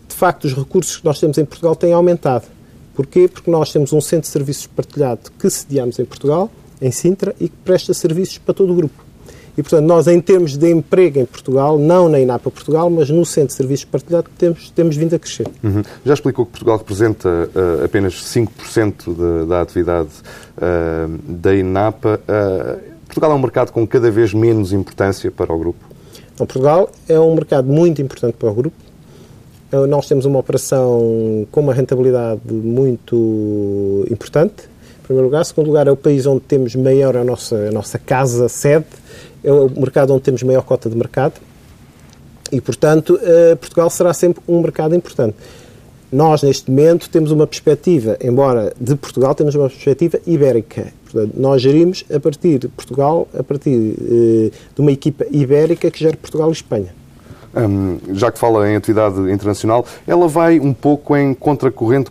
de 0.09 0.15
facto 0.15 0.45
os 0.45 0.55
recursos 0.55 0.97
que 0.97 1.05
nós 1.05 1.19
temos 1.19 1.39
em 1.39 1.45
Portugal 1.45 1.75
têm 1.75 1.93
aumentado. 1.93 2.47
Porquê? 2.95 3.29
Porque 3.29 3.51
nós 3.51 3.73
temos 3.73 3.93
um 3.93 4.01
centro 4.01 4.27
de 4.27 4.33
serviços 4.33 4.67
partilhado 4.67 5.31
que 5.39 5.49
sediamos 5.51 5.99
em 5.99 6.05
Portugal, 6.05 6.51
em 6.81 6.91
Sintra, 6.91 7.35
e 7.41 7.49
que 7.49 7.57
presta 7.65 7.93
serviços 7.95 8.39
para 8.39 8.55
todo 8.55 8.73
o 8.73 8.77
grupo. 8.77 9.09
E, 9.59 9.63
portanto, 9.63 9.87
nós, 9.87 10.07
em 10.07 10.21
termos 10.21 10.57
de 10.57 10.71
emprego 10.71 11.19
em 11.19 11.27
Portugal, 11.27 11.77
não 11.81 12.09
na 12.09 12.21
INAPA 12.21 12.49
Portugal, 12.49 12.89
mas 12.89 13.11
no 13.11 13.27
Centro 13.27 13.49
de 13.49 13.55
Serviços 13.55 13.85
Partilhado, 13.85 14.31
temos, 14.39 14.71
temos 14.71 14.97
vindo 14.97 15.17
a 15.17 15.19
crescer. 15.19 15.49
Uhum. 15.65 15.83
Já 16.07 16.15
explicou 16.15 16.47
que 16.47 16.53
Portugal 16.53 16.79
representa 16.79 17.29
uh, 17.29 17.85
apenas 17.85 18.15
5% 18.15 19.15
de, 19.15 19.49
da 19.49 19.61
atividade 19.61 20.11
uh, 20.57 21.19
da 21.27 21.57
INAPA. 21.57 22.21
Uh, 22.21 22.98
Portugal 23.19 23.33
é 23.33 23.35
um 23.35 23.43
mercado 23.43 23.73
com 23.73 23.87
cada 23.87 24.11
vez 24.11 24.33
menos 24.33 24.73
importância 24.73 25.31
para 25.31 25.53
o 25.53 25.59
grupo? 25.59 25.79
Então, 26.35 26.47
Portugal 26.47 26.89
é 27.09 27.19
um 27.19 27.35
mercado 27.35 27.67
muito 27.67 28.01
importante 28.01 28.35
para 28.35 28.49
o 28.49 28.55
grupo. 28.55 28.77
Nós 29.89 30.07
temos 30.07 30.25
uma 30.25 30.39
operação 30.39 31.47
com 31.51 31.61
uma 31.61 31.75
rentabilidade 31.75 32.41
muito 32.49 34.07
importante, 34.11 34.69
em 35.01 35.03
primeiro 35.03 35.27
lugar. 35.27 35.43
Em 35.43 35.45
segundo 35.45 35.67
lugar, 35.67 35.87
é 35.89 35.91
o 35.91 35.97
país 35.97 36.27
onde 36.27 36.41
temos 36.41 36.75
maior 36.77 37.17
a 37.17 37.25
nossa, 37.25 37.57
a 37.57 37.73
nossa 37.73 37.99
casa-sede 37.99 38.87
é 39.43 39.53
o 39.53 39.69
mercado 39.69 40.13
onde 40.13 40.23
temos 40.23 40.43
maior 40.43 40.63
cota 40.63 40.89
de 40.89 40.97
mercado 40.97 41.35
e, 42.51 42.61
portanto, 42.61 43.19
eh, 43.23 43.55
Portugal 43.57 43.91
será 43.91 44.13
sempre 44.15 44.43
um 44.49 44.61
mercado 44.61 44.95
importante. 44.95 45.37
Nós, 46.11 46.43
neste 46.43 46.71
momento, 46.71 47.11
temos 47.11 47.31
uma 47.31 47.47
perspectiva, 47.47 48.17
embora 48.23 48.73
de 48.81 48.97
Portugal, 48.97 49.35
temos 49.35 49.55
uma 49.55 49.69
perspectiva 49.69 50.19
ibérica. 50.27 50.93
Portanto, 51.11 51.35
nós 51.37 51.63
gerimos 51.63 52.05
a 52.15 52.21
partir 52.21 52.59
de 52.59 52.69
Portugal, 52.69 53.27
a 53.37 53.43
partir 53.43 53.71
eh, 53.71 54.51
de 54.75 54.81
uma 54.81 54.93
equipa 54.93 55.25
ibérica 55.31 55.91
que 55.91 55.99
gera 55.99 56.17
Portugal 56.17 56.51
e 56.51 56.53
Espanha. 56.53 56.99
Já 58.13 58.31
que 58.31 58.39
fala 58.39 58.71
em 58.71 58.77
atividade 58.77 59.19
internacional, 59.33 59.85
ela 60.07 60.29
vai 60.29 60.61
um 60.61 60.73
pouco 60.73 61.17
em 61.17 61.35
contracorrente 61.35 62.11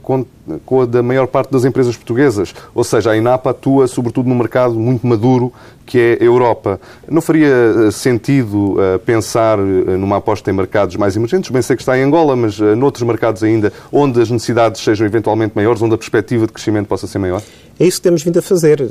com, 0.65 0.81
a 0.81 0.85
da 0.85 1.03
maior 1.03 1.27
parte 1.27 1.51
das 1.51 1.65
empresas 1.65 1.95
portuguesas. 1.95 2.53
Ou 2.73 2.83
seja, 2.83 3.11
a 3.11 3.17
INAPA 3.17 3.51
atua 3.51 3.87
sobretudo 3.87 4.29
num 4.29 4.35
mercado 4.35 4.75
muito 4.75 5.05
maduro 5.05 5.51
que 5.85 5.97
é 5.97 6.17
a 6.21 6.23
Europa. 6.25 6.79
Não 7.09 7.21
faria 7.21 7.47
eh, 7.47 7.91
sentido 7.91 8.73
uh, 8.73 8.99
pensar 9.05 9.57
uh, 9.57 9.63
numa 9.97 10.17
aposta 10.17 10.51
em 10.51 10.53
mercados 10.53 10.97
mais 10.97 11.15
emergentes? 11.15 11.49
Bem 11.49 11.61
sei 11.61 11.77
que 11.77 11.81
está 11.81 11.97
em 11.97 12.03
Angola, 12.03 12.35
mas 12.35 12.59
noutros 12.59 13.07
mercados 13.07 13.41
ainda, 13.41 13.71
onde 13.89 14.21
as 14.21 14.29
necessidades 14.29 14.81
sejam 14.81 15.07
eventualmente 15.07 15.53
maiores, 15.55 15.81
onde 15.81 15.95
a 15.95 15.97
perspectiva 15.97 16.45
de 16.45 16.51
crescimento 16.51 16.87
possa 16.87 17.07
ser 17.07 17.19
maior? 17.19 17.41
É 17.79 17.85
isso 17.85 17.99
que 17.99 18.03
temos 18.03 18.21
vindo 18.21 18.37
a 18.37 18.41
fazer. 18.41 18.81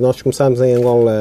Nós 0.00 0.22
começámos 0.22 0.60
em 0.60 0.74
Angola, 0.74 1.12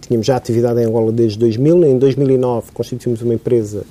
tínhamos 0.00 0.26
já 0.26 0.36
atividade 0.36 0.80
em 0.80 0.86
Angola 0.86 1.12
desde 1.12 1.38
2000. 1.38 1.84
Em 1.84 1.98
2009 1.98 2.68
constituímos 2.72 3.20
uma 3.20 3.34
empresa 3.34 3.82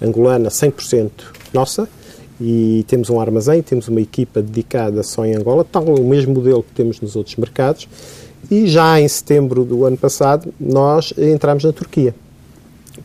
angolana 0.00 0.48
100% 0.48 1.10
nossa 1.52 1.86
e 2.40 2.84
temos 2.86 3.08
um 3.10 3.20
armazém, 3.20 3.62
temos 3.62 3.88
uma 3.88 4.00
equipa 4.00 4.42
dedicada 4.42 5.02
só 5.02 5.24
em 5.24 5.34
Angola, 5.34 5.64
tal 5.64 5.84
o 5.84 6.04
mesmo 6.06 6.34
modelo 6.34 6.62
que 6.62 6.72
temos 6.72 7.00
nos 7.00 7.16
outros 7.16 7.36
mercados. 7.36 7.88
E 8.50 8.66
já 8.66 9.00
em 9.00 9.08
setembro 9.08 9.64
do 9.64 9.84
ano 9.84 9.96
passado 9.96 10.52
nós 10.60 11.12
entramos 11.16 11.64
na 11.64 11.72
Turquia. 11.72 12.14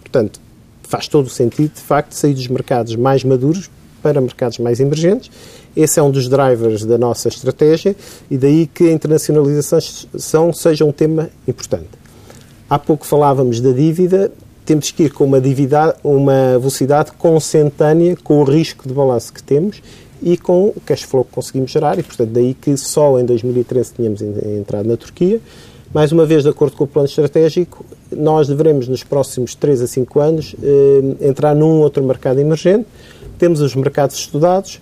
Portanto, 0.01 0.39
faz 0.83 1.07
todo 1.07 1.27
o 1.27 1.29
sentido, 1.29 1.73
de 1.73 1.81
facto, 1.81 2.13
sair 2.13 2.33
dos 2.33 2.47
mercados 2.47 2.95
mais 2.95 3.23
maduros 3.23 3.69
para 4.03 4.19
mercados 4.19 4.57
mais 4.59 4.79
emergentes. 4.79 5.31
Esse 5.75 5.99
é 5.99 6.03
um 6.03 6.11
dos 6.11 6.27
drivers 6.27 6.83
da 6.83 6.97
nossa 6.97 7.29
estratégia 7.29 7.95
e 8.29 8.37
daí 8.37 8.67
que 8.67 8.89
a 8.89 8.91
internacionalização 8.91 10.51
seja 10.53 10.83
um 10.83 10.91
tema 10.91 11.29
importante. 11.47 11.89
Há 12.69 12.77
pouco 12.77 13.05
falávamos 13.05 13.61
da 13.61 13.71
dívida, 13.71 14.31
temos 14.65 14.91
que 14.91 15.03
ir 15.03 15.13
com 15.13 15.25
uma, 15.25 15.41
dívida, 15.41 15.95
uma 16.03 16.57
velocidade 16.57 17.11
consentânea 17.13 18.15
com 18.23 18.39
o 18.39 18.43
risco 18.43 18.87
de 18.87 18.93
balanço 18.93 19.33
que 19.33 19.41
temos 19.41 19.81
e 20.21 20.37
com 20.37 20.67
o 20.67 20.81
cash 20.85 21.03
flow 21.03 21.25
que 21.25 21.31
conseguimos 21.31 21.71
gerar 21.71 21.97
e, 21.97 22.03
portanto, 22.03 22.29
daí 22.29 22.53
que 22.53 22.77
só 22.77 23.19
em 23.19 23.25
2013 23.25 23.93
tínhamos 23.95 24.21
entrado 24.21 24.87
na 24.87 24.95
Turquia. 24.95 25.39
Mais 25.93 26.11
uma 26.11 26.25
vez, 26.25 26.43
de 26.43 26.49
acordo 26.49 26.77
com 26.77 26.85
o 26.85 26.87
plano 26.87 27.07
estratégico, 27.07 27.83
nós 28.11 28.47
devemos, 28.47 28.87
nos 28.87 29.03
próximos 29.03 29.55
3 29.55 29.81
a 29.81 29.87
5 29.87 30.19
anos, 30.21 30.55
eh, 30.63 31.27
entrar 31.27 31.53
num 31.53 31.81
outro 31.81 32.01
mercado 32.01 32.39
emergente. 32.39 32.85
Temos 33.37 33.59
os 33.59 33.75
mercados 33.75 34.15
estudados, 34.15 34.79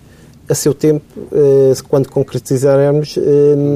a 0.48 0.54
seu 0.54 0.72
tempo, 0.72 1.04
eh, 1.32 1.72
quando 1.88 2.08
concretizarmos. 2.08 3.16
Eh, 3.16 3.20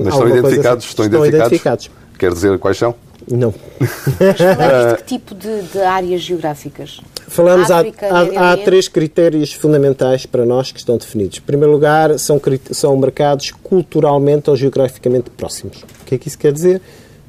Mas 0.05 0.15
estão 0.15 0.29
identificados, 0.29 0.85
estão, 0.85 1.05
estão 1.07 1.27
identificados? 1.27 1.87
identificados. 1.87 1.91
Quer 2.19 2.33
dizer 2.33 2.59
quais 2.59 2.79
são? 2.79 2.95
Não. 3.31 3.55
Mas 3.81 5.03
que 5.03 5.05
tipo 5.05 5.35
de, 5.35 5.63
de 5.63 5.81
áreas 5.81 6.21
geográficas? 6.21 7.01
Falamos, 7.27 7.71
África, 7.71 8.07
há, 8.07 8.21
há, 8.21 8.53
há, 8.53 8.57
três 8.59 8.87
critérios 8.87 9.53
fundamentais 9.53 10.27
para 10.27 10.45
nós 10.45 10.71
que 10.71 10.79
estão 10.79 10.97
definidos. 10.97 11.39
Em 11.39 11.43
primeiro 11.43 11.73
lugar, 11.73 12.19
são, 12.19 12.41
são 12.71 12.97
mercados 12.97 13.51
culturalmente 13.63 14.51
ou 14.51 14.57
geograficamente 14.57 15.31
próximos. 15.31 15.83
O 16.03 16.05
que 16.05 16.15
é 16.15 16.19
que 16.19 16.29
isso 16.29 16.39
quer 16.39 16.53
dizer? 16.53 16.81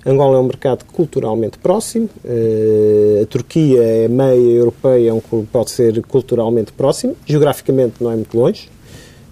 Angola 0.05 0.37
é 0.37 0.39
um 0.39 0.43
mercado 0.43 0.85
culturalmente 0.85 1.57
próximo, 1.57 2.07
uh, 2.23 3.23
a 3.23 3.25
Turquia 3.25 3.81
é 3.81 4.07
meia 4.07 4.35
europeia, 4.35 5.11
é 5.11 5.21
pode 5.51 5.71
ser 5.71 5.99
culturalmente 6.03 6.71
próximo, 6.71 7.15
geograficamente 7.25 7.95
não 7.99 8.11
é 8.11 8.15
muito 8.15 8.37
longe, 8.37 8.69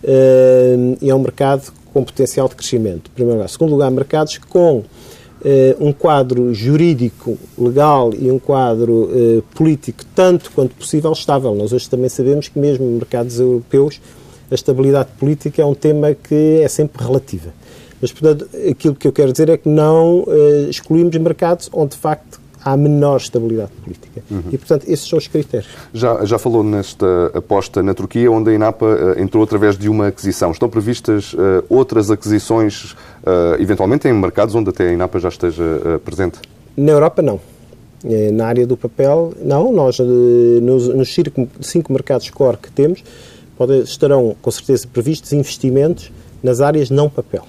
uh, 0.04 0.98
e 1.00 1.12
é 1.12 1.14
um 1.14 1.20
mercado 1.20 1.72
com 1.94 2.04
potencial 2.04 2.50
de 2.50 2.56
crescimento. 2.56 3.12
Em 3.12 3.14
primeiro 3.14 3.38
lugar. 3.38 3.50
Em 3.50 3.52
segundo 3.52 3.70
lugar, 3.70 3.92
mercados 3.92 4.40
com 4.50 4.84
um 5.80 5.92
quadro 5.92 6.54
jurídico, 6.54 7.38
legal 7.58 8.12
e 8.18 8.32
um 8.32 8.40
quadro 8.40 9.10
uh, 9.12 9.44
político, 9.54 10.04
tanto 10.16 10.52
quanto 10.52 10.74
possível, 10.76 11.12
estável. 11.12 11.54
Nós 11.54 11.74
hoje 11.74 11.90
também 11.90 12.10
sabemos 12.10 12.48
que, 12.48 12.58
mesmo 12.58 12.86
em 12.86 12.92
mercados 12.92 13.40
europeus, 13.40 14.00
a 14.50 14.56
estabilidade 14.56 15.10
política 15.20 15.62
é 15.62 15.66
um 15.66 15.74
tema 15.74 16.14
que 16.14 16.62
é 16.62 16.68
sempre 16.68 17.04
relativa. 17.04 17.54
Mas, 18.02 18.12
portanto, 18.12 18.48
aquilo 18.70 18.96
que 18.96 19.08
eu 19.08 19.14
quero 19.14 19.32
dizer 19.32 19.50
é 19.50 19.58
que 19.58 19.70
não 19.70 20.22
uh, 20.22 20.70
excluímos 20.70 21.16
mercados 21.18 21.70
onde, 21.74 21.92
de 21.92 21.98
facto, 21.98 22.40
há 22.64 22.78
menor 22.78 23.18
estabilidade 23.18 23.72
política. 23.84 24.24
Uhum. 24.30 24.44
E, 24.52 24.58
portanto, 24.58 24.86
esses 24.88 25.08
são 25.08 25.18
os 25.18 25.28
critérios. 25.28 25.70
Já, 25.94 26.24
já 26.26 26.38
falou 26.38 26.64
nesta 26.64 27.32
aposta 27.34 27.84
na 27.84 27.94
Turquia, 27.94 28.32
onde 28.32 28.50
a 28.50 28.54
INAPA 28.54 28.86
uh, 28.86 29.22
entrou 29.22 29.44
através 29.44 29.78
de 29.78 29.90
uma 29.90 30.08
aquisição. 30.08 30.52
Estão 30.52 30.70
previstas 30.70 31.34
uh, 31.34 31.64
outras 31.70 32.10
aquisições, 32.10 32.92
uh, 32.92 33.60
eventualmente 33.60 34.08
em 34.08 34.14
mercados 34.14 34.56
onde 34.56 34.70
até 34.70 34.90
a 34.90 34.94
INAPA 34.94 35.20
já 35.20 35.30
esteja 35.30 36.00
presente? 36.06 36.40
Na 36.76 36.92
Europa, 36.92 37.22
não. 37.22 37.40
Na 38.34 38.48
área 38.48 38.68
do 38.68 38.76
papel, 38.76 39.34
não. 39.42 39.72
Nós, 39.72 39.98
nos, 40.00 40.90
nos 40.90 41.16
cinco 41.62 41.94
mercados 41.94 42.30
core 42.30 42.58
que 42.58 42.70
temos, 42.70 43.02
pode, 43.58 43.80
estarão, 43.84 44.36
com 44.42 44.52
certeza, 44.52 44.86
previstos 44.92 45.32
investimentos 45.32 46.12
nas 46.42 46.60
áreas 46.60 46.90
não 46.90 47.10
papel. 47.10 47.46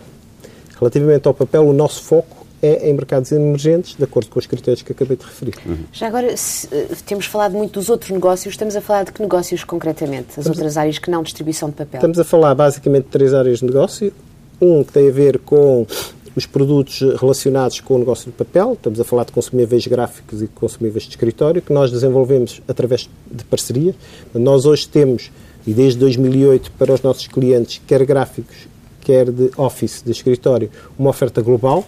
Relativamente 0.78 1.26
ao 1.26 1.34
papel, 1.34 1.66
o 1.66 1.72
nosso 1.72 2.04
foco 2.04 2.33
é 2.64 2.88
em 2.88 2.94
mercados 2.94 3.30
emergentes, 3.30 3.94
de 3.94 4.04
acordo 4.04 4.30
com 4.30 4.38
os 4.38 4.46
critérios 4.46 4.80
que 4.80 4.92
acabei 4.92 5.16
de 5.16 5.24
referir. 5.24 5.54
Uhum. 5.66 5.84
Já 5.92 6.06
agora, 6.06 6.34
se, 6.34 6.66
uh, 6.66 6.96
temos 7.04 7.26
falado 7.26 7.52
muito 7.52 7.78
dos 7.78 7.90
outros 7.90 8.10
negócios, 8.10 8.54
estamos 8.54 8.74
a 8.74 8.80
falar 8.80 9.04
de 9.04 9.12
que 9.12 9.20
negócios 9.20 9.62
concretamente? 9.64 10.28
As 10.30 10.38
estamos 10.38 10.48
outras 10.48 10.76
a... 10.76 10.80
áreas 10.80 10.98
que 10.98 11.10
não 11.10 11.22
distribuição 11.22 11.68
de 11.68 11.76
papel? 11.76 11.98
Estamos 11.98 12.18
a 12.18 12.24
falar 12.24 12.54
basicamente 12.54 13.04
de 13.04 13.10
três 13.10 13.34
áreas 13.34 13.58
de 13.58 13.66
negócio. 13.66 14.12
Um 14.60 14.82
que 14.82 14.92
tem 14.92 15.08
a 15.08 15.12
ver 15.12 15.38
com 15.40 15.86
os 16.34 16.46
produtos 16.46 17.00
relacionados 17.20 17.80
com 17.80 17.94
o 17.94 17.98
negócio 17.98 18.30
de 18.30 18.36
papel, 18.36 18.72
estamos 18.72 18.98
a 18.98 19.04
falar 19.04 19.24
de 19.24 19.32
consumíveis 19.32 19.86
gráficos 19.86 20.42
e 20.42 20.48
consumíveis 20.48 21.04
de 21.04 21.10
escritório, 21.10 21.62
que 21.62 21.72
nós 21.72 21.92
desenvolvemos 21.92 22.60
através 22.66 23.08
de 23.30 23.44
parceria. 23.44 23.94
Nós 24.32 24.64
hoje 24.64 24.88
temos, 24.88 25.30
e 25.66 25.72
desde 25.72 25.98
2008, 25.98 26.72
para 26.72 26.92
os 26.92 27.02
nossos 27.02 27.26
clientes, 27.26 27.80
quer 27.86 28.04
gráficos, 28.04 28.56
quer 29.00 29.30
de 29.30 29.50
office, 29.56 30.02
de 30.02 30.10
escritório, 30.10 30.70
uma 30.98 31.10
oferta 31.10 31.40
global, 31.40 31.84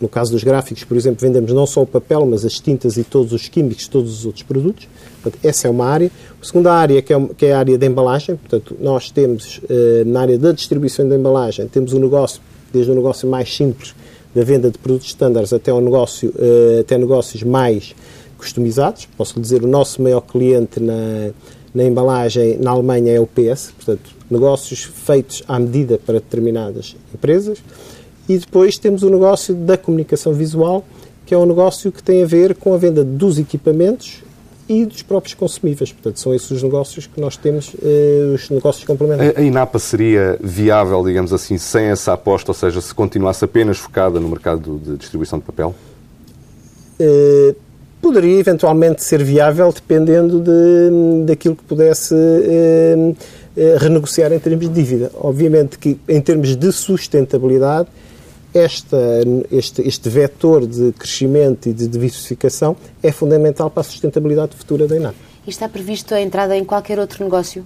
no 0.00 0.08
caso 0.08 0.30
dos 0.32 0.44
gráficos, 0.44 0.84
por 0.84 0.96
exemplo, 0.96 1.20
vendemos 1.20 1.52
não 1.52 1.66
só 1.66 1.82
o 1.82 1.86
papel, 1.86 2.24
mas 2.24 2.44
as 2.44 2.60
tintas 2.60 2.96
e 2.96 3.04
todos 3.04 3.32
os 3.32 3.48
químicos, 3.48 3.88
todos 3.88 4.20
os 4.20 4.26
outros 4.26 4.44
produtos. 4.44 4.88
Portanto, 5.22 5.38
essa 5.44 5.66
é 5.66 5.70
uma 5.70 5.86
área. 5.86 6.10
A 6.40 6.44
segunda 6.44 6.72
área, 6.72 7.02
que 7.02 7.12
é, 7.12 7.28
que 7.36 7.46
é 7.46 7.52
a 7.52 7.58
área 7.58 7.76
da 7.76 7.86
embalagem, 7.86 8.36
portanto, 8.36 8.76
nós 8.80 9.10
temos, 9.10 9.60
eh, 9.68 10.04
na 10.06 10.20
área 10.20 10.38
da 10.38 10.52
distribuição 10.52 11.08
da 11.08 11.16
embalagem, 11.16 11.66
temos 11.66 11.92
um 11.92 11.98
negócio, 11.98 12.40
desde 12.72 12.90
o 12.90 12.94
um 12.94 12.96
negócio 12.96 13.28
mais 13.28 13.54
simples, 13.54 13.94
da 14.34 14.44
venda 14.44 14.70
de 14.70 14.78
produtos 14.78 15.08
estándares 15.08 15.52
até, 15.52 15.72
um 15.72 15.80
negócio, 15.80 16.32
eh, 16.38 16.78
até 16.80 16.96
negócios 16.96 17.42
mais 17.42 17.94
customizados. 18.36 19.08
Posso 19.16 19.34
lhe 19.34 19.40
dizer, 19.40 19.64
o 19.64 19.66
nosso 19.66 20.00
maior 20.00 20.20
cliente 20.20 20.78
na, 20.78 21.30
na 21.74 21.84
embalagem 21.84 22.56
na 22.58 22.70
Alemanha 22.70 23.12
é 23.12 23.20
o 23.20 23.26
PS, 23.26 23.72
portanto, 23.72 24.10
negócios 24.30 24.84
feitos 24.84 25.42
à 25.48 25.58
medida 25.58 25.98
para 25.98 26.14
determinadas 26.14 26.94
empresas. 27.12 27.58
E 28.28 28.38
depois 28.38 28.76
temos 28.76 29.02
o 29.02 29.10
negócio 29.10 29.54
da 29.54 29.76
comunicação 29.78 30.32
visual, 30.32 30.84
que 31.24 31.34
é 31.34 31.38
um 31.38 31.46
negócio 31.46 31.90
que 31.90 32.02
tem 32.02 32.22
a 32.22 32.26
ver 32.26 32.54
com 32.54 32.74
a 32.74 32.78
venda 32.78 33.02
dos 33.02 33.38
equipamentos 33.38 34.22
e 34.68 34.84
dos 34.84 35.02
próprios 35.02 35.34
consumíveis. 35.34 35.92
Portanto, 35.92 36.20
são 36.20 36.34
esses 36.34 36.50
os 36.50 36.62
negócios 36.62 37.06
que 37.06 37.20
nós 37.20 37.36
temos, 37.36 37.74
eh, 37.82 38.32
os 38.34 38.50
negócios 38.50 38.84
complementares. 38.84 39.34
A, 39.36 39.40
a 39.40 39.42
INAPA 39.42 39.78
seria 39.78 40.38
viável, 40.42 41.02
digamos 41.02 41.32
assim, 41.32 41.56
sem 41.56 41.86
essa 41.86 42.12
aposta, 42.12 42.50
ou 42.50 42.54
seja, 42.54 42.80
se 42.80 42.94
continuasse 42.94 43.44
apenas 43.44 43.78
focada 43.78 44.20
no 44.20 44.28
mercado 44.28 44.78
de 44.78 44.96
distribuição 44.96 45.38
de 45.38 45.44
papel? 45.46 45.74
Eh, 47.00 47.54
poderia 48.00 48.38
eventualmente 48.38 49.02
ser 49.02 49.22
viável 49.22 49.72
dependendo 49.72 50.40
de, 50.40 51.24
daquilo 51.26 51.56
que 51.56 51.64
pudesse 51.64 52.14
eh, 52.14 53.14
eh, 53.56 53.76
renegociar 53.78 54.32
em 54.32 54.38
termos 54.38 54.68
de 54.68 54.72
dívida. 54.72 55.10
Obviamente 55.14 55.78
que 55.78 55.98
em 56.08 56.20
termos 56.20 56.56
de 56.56 56.72
sustentabilidade 56.72 57.88
esta, 58.58 58.98
este, 59.50 59.82
este 59.82 60.08
vetor 60.08 60.66
de 60.66 60.92
crescimento 60.92 61.68
e 61.68 61.72
de 61.72 61.86
diversificação 61.86 62.76
é 63.02 63.12
fundamental 63.12 63.70
para 63.70 63.80
a 63.80 63.84
sustentabilidade 63.84 64.56
futura 64.56 64.86
da 64.86 64.96
INAP. 64.96 65.14
E 65.46 65.50
está 65.50 65.68
previsto 65.68 66.14
a 66.14 66.20
entrada 66.20 66.56
em 66.56 66.64
qualquer 66.64 66.98
outro 66.98 67.24
negócio? 67.24 67.64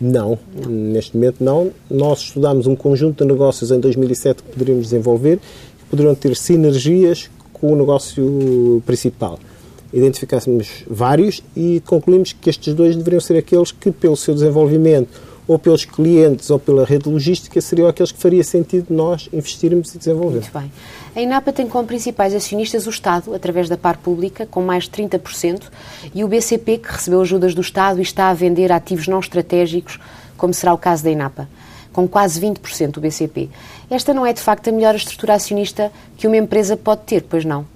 Não, 0.00 0.38
não, 0.54 0.70
neste 0.70 1.16
momento 1.16 1.42
não. 1.42 1.72
Nós 1.90 2.20
estudámos 2.20 2.66
um 2.66 2.76
conjunto 2.76 3.24
de 3.24 3.32
negócios 3.32 3.70
em 3.70 3.80
2007 3.80 4.42
que 4.42 4.50
poderíamos 4.52 4.84
desenvolver, 4.84 5.38
que 5.38 5.84
poderiam 5.90 6.14
ter 6.14 6.36
sinergias 6.36 7.28
com 7.52 7.72
o 7.72 7.76
negócio 7.76 8.82
principal. 8.86 9.38
Identificámos 9.92 10.84
vários 10.88 11.42
e 11.56 11.82
concluímos 11.86 12.32
que 12.32 12.50
estes 12.50 12.74
dois 12.74 12.94
deveriam 12.94 13.20
ser 13.20 13.36
aqueles 13.36 13.72
que, 13.72 13.90
pelo 13.90 14.16
seu 14.16 14.34
desenvolvimento, 14.34 15.08
ou 15.48 15.58
pelos 15.58 15.86
clientes 15.86 16.50
ou 16.50 16.58
pela 16.58 16.84
rede 16.84 17.08
logística, 17.08 17.58
seriam 17.60 17.88
aqueles 17.88 18.12
que 18.12 18.18
faria 18.20 18.44
sentido 18.44 18.94
nós 18.94 19.30
investirmos 19.32 19.94
e 19.94 19.98
desenvolvermos. 19.98 20.50
Muito 20.52 20.58
bem. 20.58 20.70
A 21.16 21.20
INAPA 21.22 21.52
tem 21.52 21.66
como 21.66 21.88
principais 21.88 22.34
acionistas 22.34 22.86
o 22.86 22.90
Estado, 22.90 23.34
através 23.34 23.66
da 23.66 23.76
par 23.76 23.96
pública, 23.96 24.46
com 24.46 24.60
mais 24.60 24.84
de 24.84 24.90
30%, 24.90 25.62
e 26.14 26.22
o 26.22 26.28
BCP, 26.28 26.78
que 26.78 26.92
recebeu 26.92 27.22
ajudas 27.22 27.54
do 27.54 27.62
Estado 27.62 27.98
e 27.98 28.02
está 28.02 28.28
a 28.28 28.34
vender 28.34 28.70
ativos 28.70 29.08
não 29.08 29.18
estratégicos, 29.18 29.98
como 30.36 30.52
será 30.52 30.74
o 30.74 30.78
caso 30.78 31.02
da 31.02 31.10
INAPA, 31.10 31.48
com 31.94 32.06
quase 32.06 32.38
20% 32.40 32.98
o 32.98 33.00
BCP. 33.00 33.48
Esta 33.90 34.12
não 34.12 34.26
é, 34.26 34.34
de 34.34 34.42
facto, 34.42 34.68
a 34.68 34.72
melhor 34.72 34.94
estrutura 34.94 35.34
acionista 35.34 35.90
que 36.18 36.26
uma 36.26 36.36
empresa 36.36 36.76
pode 36.76 37.00
ter, 37.02 37.22
pois 37.22 37.44
não? 37.44 37.66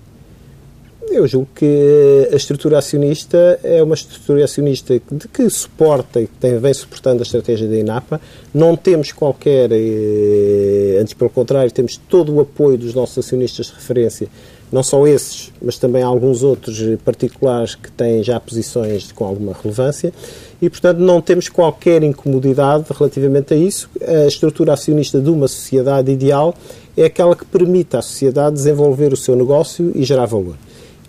Eu 1.12 1.28
julgo 1.28 1.48
que 1.54 2.26
a 2.32 2.34
estrutura 2.34 2.78
acionista 2.78 3.60
é 3.62 3.82
uma 3.82 3.94
estrutura 3.94 4.42
acionista 4.42 4.94
de 4.94 5.28
que 5.28 5.50
suporta 5.50 6.22
e 6.22 6.26
que 6.26 6.32
tem, 6.40 6.58
vem 6.58 6.72
suportando 6.72 7.18
a 7.18 7.22
estratégia 7.22 7.68
da 7.68 7.76
INAPA. 7.76 8.18
Não 8.54 8.74
temos 8.74 9.12
qualquer, 9.12 9.70
eh, 9.72 10.98
antes 10.98 11.12
pelo 11.12 11.28
contrário, 11.28 11.70
temos 11.70 11.98
todo 12.08 12.34
o 12.34 12.40
apoio 12.40 12.78
dos 12.78 12.94
nossos 12.94 13.18
acionistas 13.18 13.66
de 13.66 13.74
referência, 13.74 14.26
não 14.72 14.82
só 14.82 15.06
esses, 15.06 15.52
mas 15.60 15.76
também 15.76 16.02
alguns 16.02 16.42
outros 16.42 16.80
particulares 17.04 17.74
que 17.74 17.92
têm 17.92 18.22
já 18.22 18.40
posições 18.40 19.12
com 19.12 19.26
alguma 19.26 19.52
relevância 19.52 20.14
e, 20.62 20.70
portanto, 20.70 20.96
não 20.96 21.20
temos 21.20 21.46
qualquer 21.50 22.02
incomodidade 22.02 22.86
relativamente 22.88 23.52
a 23.52 23.56
isso. 23.56 23.90
A 24.00 24.26
estrutura 24.26 24.72
acionista 24.72 25.20
de 25.20 25.28
uma 25.28 25.46
sociedade 25.46 26.10
ideal 26.10 26.54
é 26.96 27.04
aquela 27.04 27.36
que 27.36 27.44
permite 27.44 27.98
à 27.98 28.00
sociedade 28.00 28.56
desenvolver 28.56 29.12
o 29.12 29.16
seu 29.16 29.36
negócio 29.36 29.92
e 29.94 30.04
gerar 30.04 30.24
valor 30.24 30.56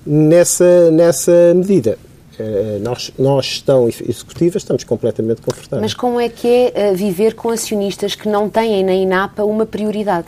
nessa, 0.05 0.91
nessa 0.91 1.53
medida. 1.55 1.97
Eh, 2.39 2.79
nós, 2.81 3.11
nós, 3.17 3.45
gestão 3.45 3.87
executiva, 3.87 4.57
estamos 4.57 4.83
completamente 4.83 5.41
confortáveis. 5.41 5.81
Mas 5.81 5.93
como 5.93 6.19
é 6.19 6.29
que 6.29 6.47
é 6.47 6.71
eh, 6.73 6.93
viver 6.93 7.35
com 7.35 7.49
acionistas 7.49 8.15
que 8.15 8.27
não 8.27 8.49
têm 8.49 8.83
na 8.83 8.93
INAPA 8.93 9.43
uma 9.43 9.65
prioridade? 9.65 10.27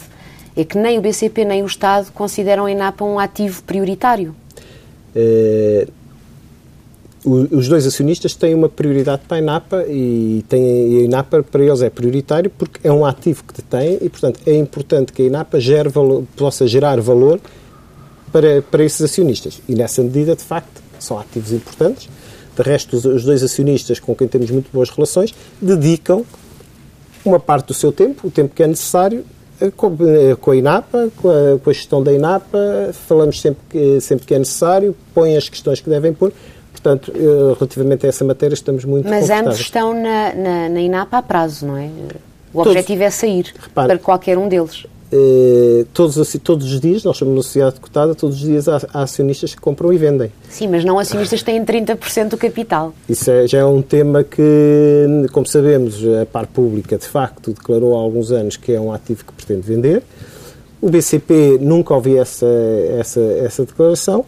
É 0.55 0.63
que 0.63 0.77
nem 0.77 0.97
o 0.97 1.01
BCP 1.01 1.43
nem 1.43 1.63
o 1.63 1.65
Estado 1.65 2.11
consideram 2.11 2.65
a 2.65 2.71
INAPA 2.71 3.03
um 3.03 3.19
ativo 3.19 3.63
prioritário? 3.63 4.35
É, 5.15 5.87
os 7.25 7.67
dois 7.67 7.87
acionistas 7.87 8.35
têm 8.35 8.53
uma 8.53 8.69
prioridade 8.69 9.23
para 9.27 9.37
a 9.37 9.39
INAPA 9.39 9.85
e, 9.87 10.45
tem, 10.47 10.61
e 10.61 10.99
a 10.99 11.03
INAPA 11.05 11.43
para 11.43 11.63
eles 11.63 11.81
é 11.81 11.89
prioritário 11.89 12.51
porque 12.51 12.87
é 12.87 12.91
um 12.91 13.03
ativo 13.03 13.43
que 13.43 13.53
detém 13.55 13.97
e, 13.99 14.09
portanto, 14.09 14.39
é 14.45 14.55
importante 14.55 15.11
que 15.11 15.23
a 15.23 15.25
INAPA 15.25 15.59
gere 15.59 15.89
valor, 15.89 16.23
possa 16.35 16.67
gerar 16.67 17.01
valor 17.01 17.39
para, 18.35 18.61
para 18.61 18.83
esses 18.83 19.01
acionistas. 19.01 19.61
E 19.65 19.73
nessa 19.73 20.03
medida, 20.03 20.35
de 20.35 20.43
facto, 20.43 20.83
são 20.99 21.17
ativos 21.17 21.53
importantes. 21.53 22.09
De 22.53 22.61
resto, 22.61 22.97
os, 22.97 23.05
os 23.05 23.23
dois 23.23 23.41
acionistas 23.41 23.97
com 23.97 24.13
quem 24.13 24.27
temos 24.27 24.51
muito 24.51 24.69
boas 24.73 24.89
relações 24.89 25.33
dedicam 25.61 26.25
uma 27.23 27.39
parte 27.39 27.67
do 27.67 27.73
seu 27.73 27.93
tempo, 27.93 28.27
o 28.27 28.31
tempo 28.31 28.53
que 28.53 28.61
é 28.61 28.67
necessário, 28.67 29.25
eh, 29.61 29.71
com, 29.71 29.87
eh, 30.01 30.35
com 30.35 30.51
a 30.51 30.55
INAPA, 30.55 31.09
com 31.15 31.29
a, 31.29 31.59
com 31.59 31.69
a, 31.69 31.73
gestão 31.73 32.03
da 32.03 32.11
INAPA, 32.11 32.91
falamos 33.07 33.39
sempre 33.39 33.61
que, 33.69 34.01
sempre 34.01 34.25
que 34.25 34.35
é 34.35 34.39
necessário, 34.39 34.93
põem 35.13 35.37
as 35.37 35.47
questões 35.47 35.79
que 35.79 35.89
devem 35.89 36.13
pôr. 36.13 36.33
Portanto, 36.73 37.13
eh, 37.15 37.55
relativamente 37.57 38.05
a 38.05 38.09
essa 38.09 38.25
matéria, 38.25 38.53
estamos 38.53 38.83
muito 38.83 39.07
Mas 39.07 39.29
ambos 39.29 39.61
estão 39.61 39.93
na, 39.93 40.35
na, 40.35 40.69
na, 40.69 40.81
INAPA 40.81 41.19
a 41.19 41.21
prazo, 41.21 41.67
não 41.67 41.77
é? 41.77 41.89
O 42.53 42.57
Todos, 42.57 42.71
objetivo 42.71 43.03
é 43.03 43.09
sair 43.09 43.53
repare, 43.57 43.87
para 43.87 43.97
qualquer 43.97 44.37
um 44.37 44.49
deles. 44.49 44.85
Eh, 45.11 45.85
todos, 45.93 46.35
todos 46.43 46.73
os 46.73 46.79
dias, 46.79 47.03
nós 47.03 47.17
somos 47.17 47.33
uma 47.33 47.43
sociedade 47.43 47.79
cotada, 47.79 48.15
todos 48.15 48.37
os 48.37 48.41
dias 48.41 48.67
há, 48.67 48.81
há, 48.91 49.03
acionistas 49.03 49.53
que 49.53 49.61
compram 49.61 49.93
e 49.93 49.97
vendem. 49.97 50.31
Sim, 50.49 50.67
mas 50.67 50.83
não 50.83 50.97
acionistas 50.97 51.43
têm 51.43 51.63
30% 51.63 52.29
do 52.29 52.37
capital. 52.37 52.93
Isso 53.07 53.29
é, 53.29 53.47
já 53.47 53.59
é 53.59 53.65
um 53.65 53.81
tema 53.81 54.23
que, 54.23 55.05
como 55.31 55.45
sabemos, 55.45 56.01
a 56.21 56.25
par 56.25 56.47
pública 56.47 56.97
de 56.97 57.05
facto 57.05 57.51
declarou 57.51 57.95
há 57.95 57.99
alguns 57.99 58.31
anos 58.31 58.57
que 58.57 58.73
é 58.73 58.79
um 58.79 58.91
ativo 58.91 59.23
que 59.23 59.33
pretende 59.33 59.61
vender. 59.61 60.03
O 60.81 60.89
BCP 60.89 61.59
nunca 61.61 61.93
ouvi 61.93 62.17
essa, 62.17 62.47
essa, 62.99 63.21
essa 63.21 63.65
declaração 63.65 64.25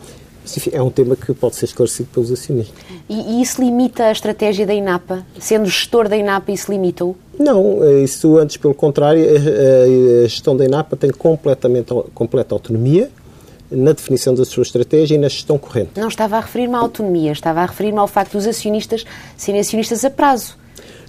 enfim, 0.56 0.70
é 0.72 0.82
um 0.82 0.90
tema 0.90 1.16
que 1.16 1.34
pode 1.34 1.56
ser 1.56 1.66
esclarecido 1.66 2.10
pelos 2.14 2.32
acionistas. 2.32 2.74
E, 3.10 3.16
e 3.16 3.42
isso 3.42 3.62
limita 3.62 4.06
a 4.06 4.12
estratégia 4.12 4.66
da 4.66 4.74
INAPA? 4.74 5.26
Sendo 5.40 5.66
gestor 5.66 6.08
da 6.08 6.16
INAPA, 6.16 6.52
isso 6.52 6.72
limita-o? 6.72 7.16
Não, 7.40 7.84
é 7.84 8.04
isso 8.04 8.38
antes, 8.38 8.58
pelo 8.58 8.74
contrário, 8.74 9.24
a, 9.24 10.26
a 10.26 10.28
gestão 10.28 10.56
da 10.56 10.66
INAPA 10.66 10.96
tem 10.96 11.12
completamente, 11.12 11.94
completa 12.14 12.56
autonomia 12.56 13.10
na 13.70 13.92
definição 13.92 14.34
da 14.34 14.46
sua 14.46 14.64
estratégia 14.64 15.16
e 15.16 15.18
na 15.18 15.28
gestão 15.28 15.58
corrente. 15.58 15.92
Não 15.98 16.08
estava 16.08 16.38
a 16.38 16.40
referir-me 16.40 16.76
à 16.76 16.80
autonomia, 16.80 17.32
estava 17.32 17.62
a 17.62 17.66
referir-me 17.66 18.00
ao 18.00 18.08
facto 18.08 18.34
dos 18.34 18.48
acionistas 18.48 19.06
serem 19.36 19.60
acionistas 19.60 20.06
a 20.06 20.10
prazo. 20.10 20.58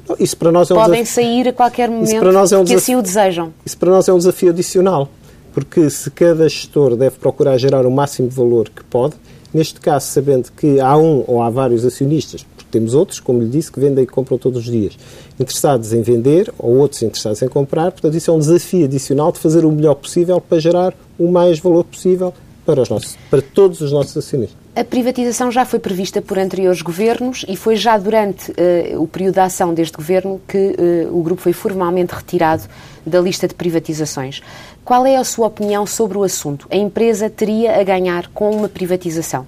Não, 0.08 0.16
isso 0.18 0.36
para 0.36 0.50
nós 0.50 0.70
é 0.70 0.74
um 0.74 0.76
Podem 0.76 1.04
sair 1.04 1.48
a 1.48 1.52
qualquer 1.52 1.88
momento 1.88 2.08
isso 2.08 2.18
para 2.18 2.32
nós 2.32 2.52
é 2.52 2.58
um 2.58 2.64
que 2.64 2.74
assim 2.74 2.96
o 2.96 3.02
desejam. 3.02 3.52
Isso 3.64 3.78
para 3.78 3.90
nós 3.90 4.08
é 4.08 4.12
um 4.12 4.18
desafio 4.18 4.50
adicional, 4.50 5.08
porque 5.52 5.88
se 5.88 6.10
cada 6.10 6.48
gestor 6.48 6.96
deve 6.96 7.16
procurar 7.16 7.56
gerar 7.58 7.86
o 7.86 7.90
máximo 7.90 8.28
de 8.28 8.34
valor 8.34 8.68
que 8.68 8.82
pode, 8.84 9.14
Neste 9.52 9.80
caso, 9.80 10.06
sabendo 10.06 10.50
que 10.52 10.78
há 10.78 10.96
um 10.96 11.24
ou 11.26 11.42
há 11.42 11.48
vários 11.48 11.84
acionistas, 11.84 12.44
temos 12.70 12.94
outros, 12.94 13.20
como 13.20 13.40
lhe 13.40 13.48
disse, 13.48 13.70
que 13.70 13.80
vendem 13.80 14.04
e 14.04 14.06
compram 14.06 14.38
todos 14.38 14.66
os 14.66 14.70
dias, 14.70 14.98
interessados 15.38 15.92
em 15.92 16.02
vender 16.02 16.52
ou 16.58 16.76
outros 16.76 17.02
interessados 17.02 17.42
em 17.42 17.48
comprar, 17.48 17.92
portanto, 17.92 18.16
isso 18.16 18.30
é 18.30 18.34
um 18.34 18.38
desafio 18.38 18.84
adicional 18.84 19.32
de 19.32 19.38
fazer 19.38 19.64
o 19.64 19.70
melhor 19.70 19.94
possível 19.94 20.40
para 20.40 20.58
gerar 20.58 20.94
o 21.18 21.30
mais 21.30 21.58
valor 21.58 21.84
possível 21.84 22.32
para, 22.64 22.82
os 22.82 22.88
nossos, 22.88 23.16
para 23.30 23.40
todos 23.40 23.80
os 23.80 23.90
nossos 23.90 24.16
acionistas. 24.16 24.58
A 24.76 24.84
privatização 24.84 25.50
já 25.50 25.64
foi 25.64 25.80
prevista 25.80 26.22
por 26.22 26.38
anteriores 26.38 26.82
governos 26.82 27.44
e 27.48 27.56
foi 27.56 27.74
já 27.74 27.96
durante 27.96 28.52
uh, 28.52 29.02
o 29.02 29.08
período 29.08 29.34
da 29.36 29.44
ação 29.44 29.74
deste 29.74 29.96
governo 29.96 30.40
que 30.46 30.76
uh, 30.78 31.18
o 31.18 31.22
grupo 31.22 31.40
foi 31.40 31.52
formalmente 31.52 32.14
retirado 32.14 32.62
da 33.04 33.20
lista 33.20 33.48
de 33.48 33.54
privatizações. 33.54 34.40
Qual 34.84 35.04
é 35.04 35.16
a 35.16 35.24
sua 35.24 35.48
opinião 35.48 35.84
sobre 35.84 36.16
o 36.16 36.22
assunto? 36.22 36.68
A 36.70 36.76
empresa 36.76 37.28
teria 37.28 37.80
a 37.80 37.82
ganhar 37.82 38.28
com 38.28 38.50
uma 38.50 38.68
privatização? 38.68 39.46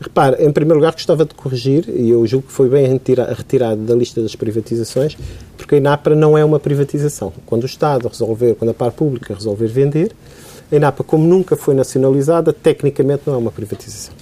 Repare, 0.00 0.42
em 0.42 0.50
primeiro 0.50 0.78
lugar 0.78 0.92
gostava 0.92 1.26
de 1.26 1.34
corrigir, 1.34 1.84
e 1.88 2.08
eu 2.08 2.26
julgo 2.26 2.46
que 2.46 2.52
foi 2.52 2.70
bem 2.70 2.86
retirado 3.36 3.82
da 3.82 3.94
lista 3.94 4.22
das 4.22 4.34
privatizações, 4.34 5.14
porque 5.58 5.74
a 5.74 5.78
INAPRA 5.78 6.14
não 6.14 6.38
é 6.38 6.44
uma 6.44 6.58
privatização. 6.58 7.30
Quando 7.44 7.64
o 7.64 7.66
Estado 7.66 8.08
resolver, 8.08 8.54
quando 8.54 8.70
a 8.70 8.74
par 8.74 8.92
pública 8.92 9.34
resolver 9.34 9.66
vender, 9.66 10.12
a 10.72 10.76
INAPA, 10.76 11.04
como 11.04 11.26
nunca 11.26 11.54
foi 11.54 11.74
nacionalizada, 11.74 12.50
tecnicamente 12.50 13.24
não 13.26 13.34
é 13.34 13.36
uma 13.36 13.52
privatização. 13.52 14.14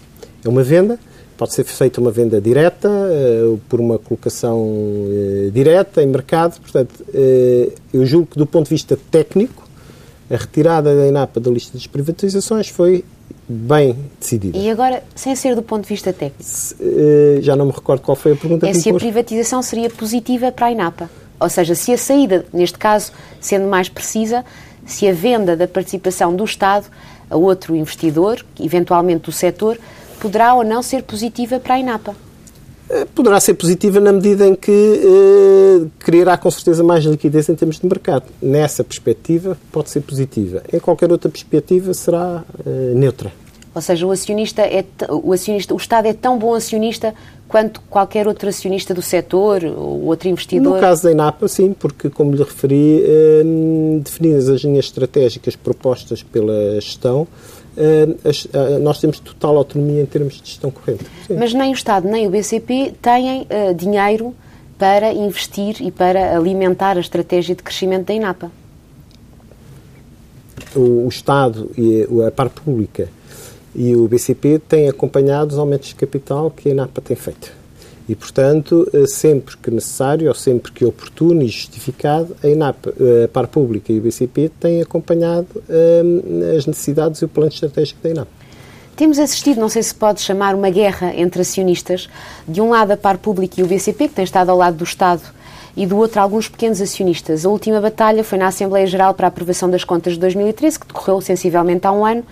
É 0.44 0.48
uma 0.48 0.64
venda, 0.64 0.98
pode 1.36 1.54
ser 1.54 1.62
feita 1.62 2.00
uma 2.00 2.10
venda 2.10 2.40
direta, 2.40 2.88
uh, 2.88 3.60
por 3.68 3.78
uma 3.78 4.00
colocação 4.00 4.60
uh, 4.60 5.50
direta 5.52 6.02
em 6.02 6.06
mercado. 6.06 6.60
Portanto, 6.60 7.04
uh, 7.08 7.72
eu 7.92 8.04
julgo 8.04 8.26
que 8.32 8.38
do 8.38 8.46
ponto 8.46 8.64
de 8.64 8.70
vista 8.70 8.98
técnico, 9.12 9.68
a 10.28 10.36
retirada 10.36 10.96
da 10.96 11.06
INAPA 11.06 11.38
da 11.38 11.50
lista 11.50 11.78
das 11.78 11.86
privatizações 11.86 12.68
foi 12.68 13.04
bem 13.48 13.96
decidida. 14.20 14.56
E 14.56 14.70
agora, 14.70 15.02
sem 15.14 15.34
ser 15.34 15.54
do 15.54 15.62
ponto 15.62 15.82
de 15.82 15.88
vista 15.88 16.12
técnico? 16.12 16.42
Se, 16.42 16.74
uh, 16.74 17.40
já 17.40 17.56
não 17.56 17.66
me 17.66 17.72
recordo 17.72 18.02
qual 18.02 18.16
foi 18.16 18.32
a 18.32 18.36
pergunta 18.36 18.66
é 18.66 18.72
que 18.72 18.78
se 18.78 18.90
a 18.90 18.94
privatização 18.94 19.62
seria 19.62 19.88
positiva 19.88 20.52
para 20.52 20.66
a 20.66 20.72
INAPA. 20.72 21.10
Ou 21.40 21.48
seja, 21.48 21.74
se 21.74 21.92
a 21.92 21.98
saída, 21.98 22.44
neste 22.52 22.76
caso, 22.76 23.12
sendo 23.40 23.66
mais 23.68 23.88
precisa, 23.88 24.44
se 24.84 25.08
a 25.08 25.12
venda 25.12 25.56
da 25.56 25.68
participação 25.68 26.34
do 26.34 26.44
Estado 26.44 26.86
a 27.30 27.36
outro 27.36 27.76
investidor, 27.76 28.44
eventualmente 28.60 29.24
do 29.24 29.32
setor, 29.32 29.78
poderá 30.20 30.54
ou 30.54 30.64
não 30.64 30.82
ser 30.82 31.02
positiva 31.02 31.60
para 31.60 31.74
a 31.74 31.78
INAPA? 31.78 32.27
Eh, 32.90 33.06
poderá 33.14 33.38
ser 33.38 33.54
positiva 33.54 34.00
na 34.00 34.12
medida 34.12 34.46
em 34.46 34.54
que 34.54 34.70
eh, 34.72 35.86
criará 35.98 36.38
com 36.38 36.50
certeza 36.50 36.82
mais 36.82 37.04
liquidez 37.04 37.48
em 37.48 37.54
termos 37.54 37.78
de 37.78 37.86
mercado. 37.86 38.24
Nessa 38.40 38.82
perspectiva, 38.82 39.58
pode 39.70 39.90
ser 39.90 40.00
positiva. 40.00 40.62
Em 40.72 40.78
qualquer 40.78 41.12
outra 41.12 41.30
perspectiva, 41.30 41.92
será 41.92 42.44
eh, 42.66 42.92
neutra. 42.94 43.30
Ou 43.74 43.82
seja, 43.82 44.06
o 44.06 44.10
acionista 44.10 44.62
é 44.62 44.84
o 45.08 45.32
acionista, 45.32 45.74
o 45.74 45.76
Estado 45.76 46.06
é 46.06 46.12
tão 46.12 46.38
bom 46.38 46.54
acionista 46.54 47.14
quanto 47.46 47.80
qualquer 47.82 48.26
outro 48.26 48.48
acionista 48.48 48.92
do 48.92 49.02
setor 49.02 49.64
ou 49.64 50.04
outro 50.06 50.28
investidor? 50.28 50.74
No 50.74 50.80
caso 50.80 51.04
da 51.04 51.12
INAPA, 51.12 51.46
sim, 51.46 51.72
porque, 51.78 52.10
como 52.10 52.34
lhe 52.34 52.42
referi, 52.42 53.02
eh, 53.04 53.42
definidas 54.02 54.48
as 54.48 54.62
linhas 54.62 54.86
estratégicas 54.86 55.54
propostas 55.54 56.22
pela 56.22 56.80
gestão, 56.80 57.28
nós 58.80 59.00
temos 59.00 59.20
total 59.20 59.56
autonomia 59.56 60.02
em 60.02 60.06
termos 60.06 60.40
de 60.40 60.48
gestão 60.48 60.70
corrente. 60.70 61.04
Sim. 61.26 61.36
Mas 61.36 61.54
nem 61.54 61.70
o 61.70 61.74
Estado 61.74 62.08
nem 62.08 62.26
o 62.26 62.30
BCP 62.30 62.94
têm 63.00 63.42
uh, 63.42 63.74
dinheiro 63.74 64.34
para 64.78 65.12
investir 65.12 65.76
e 65.80 65.90
para 65.90 66.36
alimentar 66.36 66.96
a 66.96 67.00
estratégia 67.00 67.54
de 67.54 67.62
crescimento 67.62 68.06
da 68.06 68.14
INAPA. 68.14 68.50
O, 70.74 71.06
o 71.06 71.08
Estado 71.08 71.70
e 71.76 72.06
a 72.26 72.30
parte 72.30 72.60
pública 72.60 73.08
e 73.74 73.94
o 73.94 74.06
BCP 74.08 74.60
têm 74.68 74.88
acompanhado 74.88 75.52
os 75.52 75.58
aumentos 75.58 75.88
de 75.88 75.94
capital 75.94 76.50
que 76.50 76.68
a 76.68 76.72
INAPA 76.72 77.00
tem 77.00 77.16
feito. 77.16 77.57
E, 78.08 78.14
portanto, 78.14 78.88
eh, 78.94 79.06
sempre 79.06 79.54
que 79.58 79.70
necessário 79.70 80.28
ou 80.28 80.34
sempre 80.34 80.72
que 80.72 80.82
oportuno 80.82 81.42
e 81.42 81.48
justificado, 81.48 82.34
a 82.42 82.48
INAP, 82.48 82.86
eh, 82.86 83.24
a 83.24 83.28
Par 83.28 83.46
Pública 83.46 83.92
e 83.92 83.98
o 83.98 84.00
BCP 84.00 84.50
têm 84.58 84.80
acompanhado 84.80 85.48
um, 85.68 86.56
as 86.56 86.64
necessidades 86.64 87.20
e 87.20 87.26
o 87.26 87.28
plano 87.28 87.50
estratégico 87.50 88.00
da 88.02 88.08
INAP. 88.08 88.28
Temos 88.96 89.18
assistido, 89.18 89.60
não 89.60 89.68
sei 89.68 89.82
se 89.82 89.94
pode 89.94 90.22
chamar, 90.22 90.54
uma 90.54 90.70
guerra 90.70 91.12
entre 91.14 91.42
acionistas. 91.42 92.08
De 92.48 92.62
um 92.62 92.70
lado, 92.70 92.92
a 92.92 92.96
Par 92.96 93.18
Pública 93.18 93.60
e 93.60 93.62
o 93.62 93.66
BCP, 93.66 94.08
que 94.08 94.14
tem 94.14 94.24
estado 94.24 94.50
ao 94.50 94.56
lado 94.56 94.78
do 94.78 94.84
Estado, 94.84 95.22
e 95.76 95.86
do 95.86 95.96
outro, 95.98 96.20
alguns 96.20 96.48
pequenos 96.48 96.80
acionistas. 96.80 97.44
A 97.44 97.48
última 97.48 97.80
batalha 97.80 98.24
foi 98.24 98.38
na 98.38 98.48
Assembleia 98.48 98.86
Geral 98.86 99.14
para 99.14 99.26
a 99.26 99.28
aprovação 99.28 99.70
das 99.70 99.84
contas 99.84 100.14
de 100.14 100.20
2013, 100.20 100.80
que 100.80 100.86
decorreu 100.86 101.20
sensivelmente 101.20 101.86
há 101.86 101.92
um 101.92 102.04
ano 102.04 102.24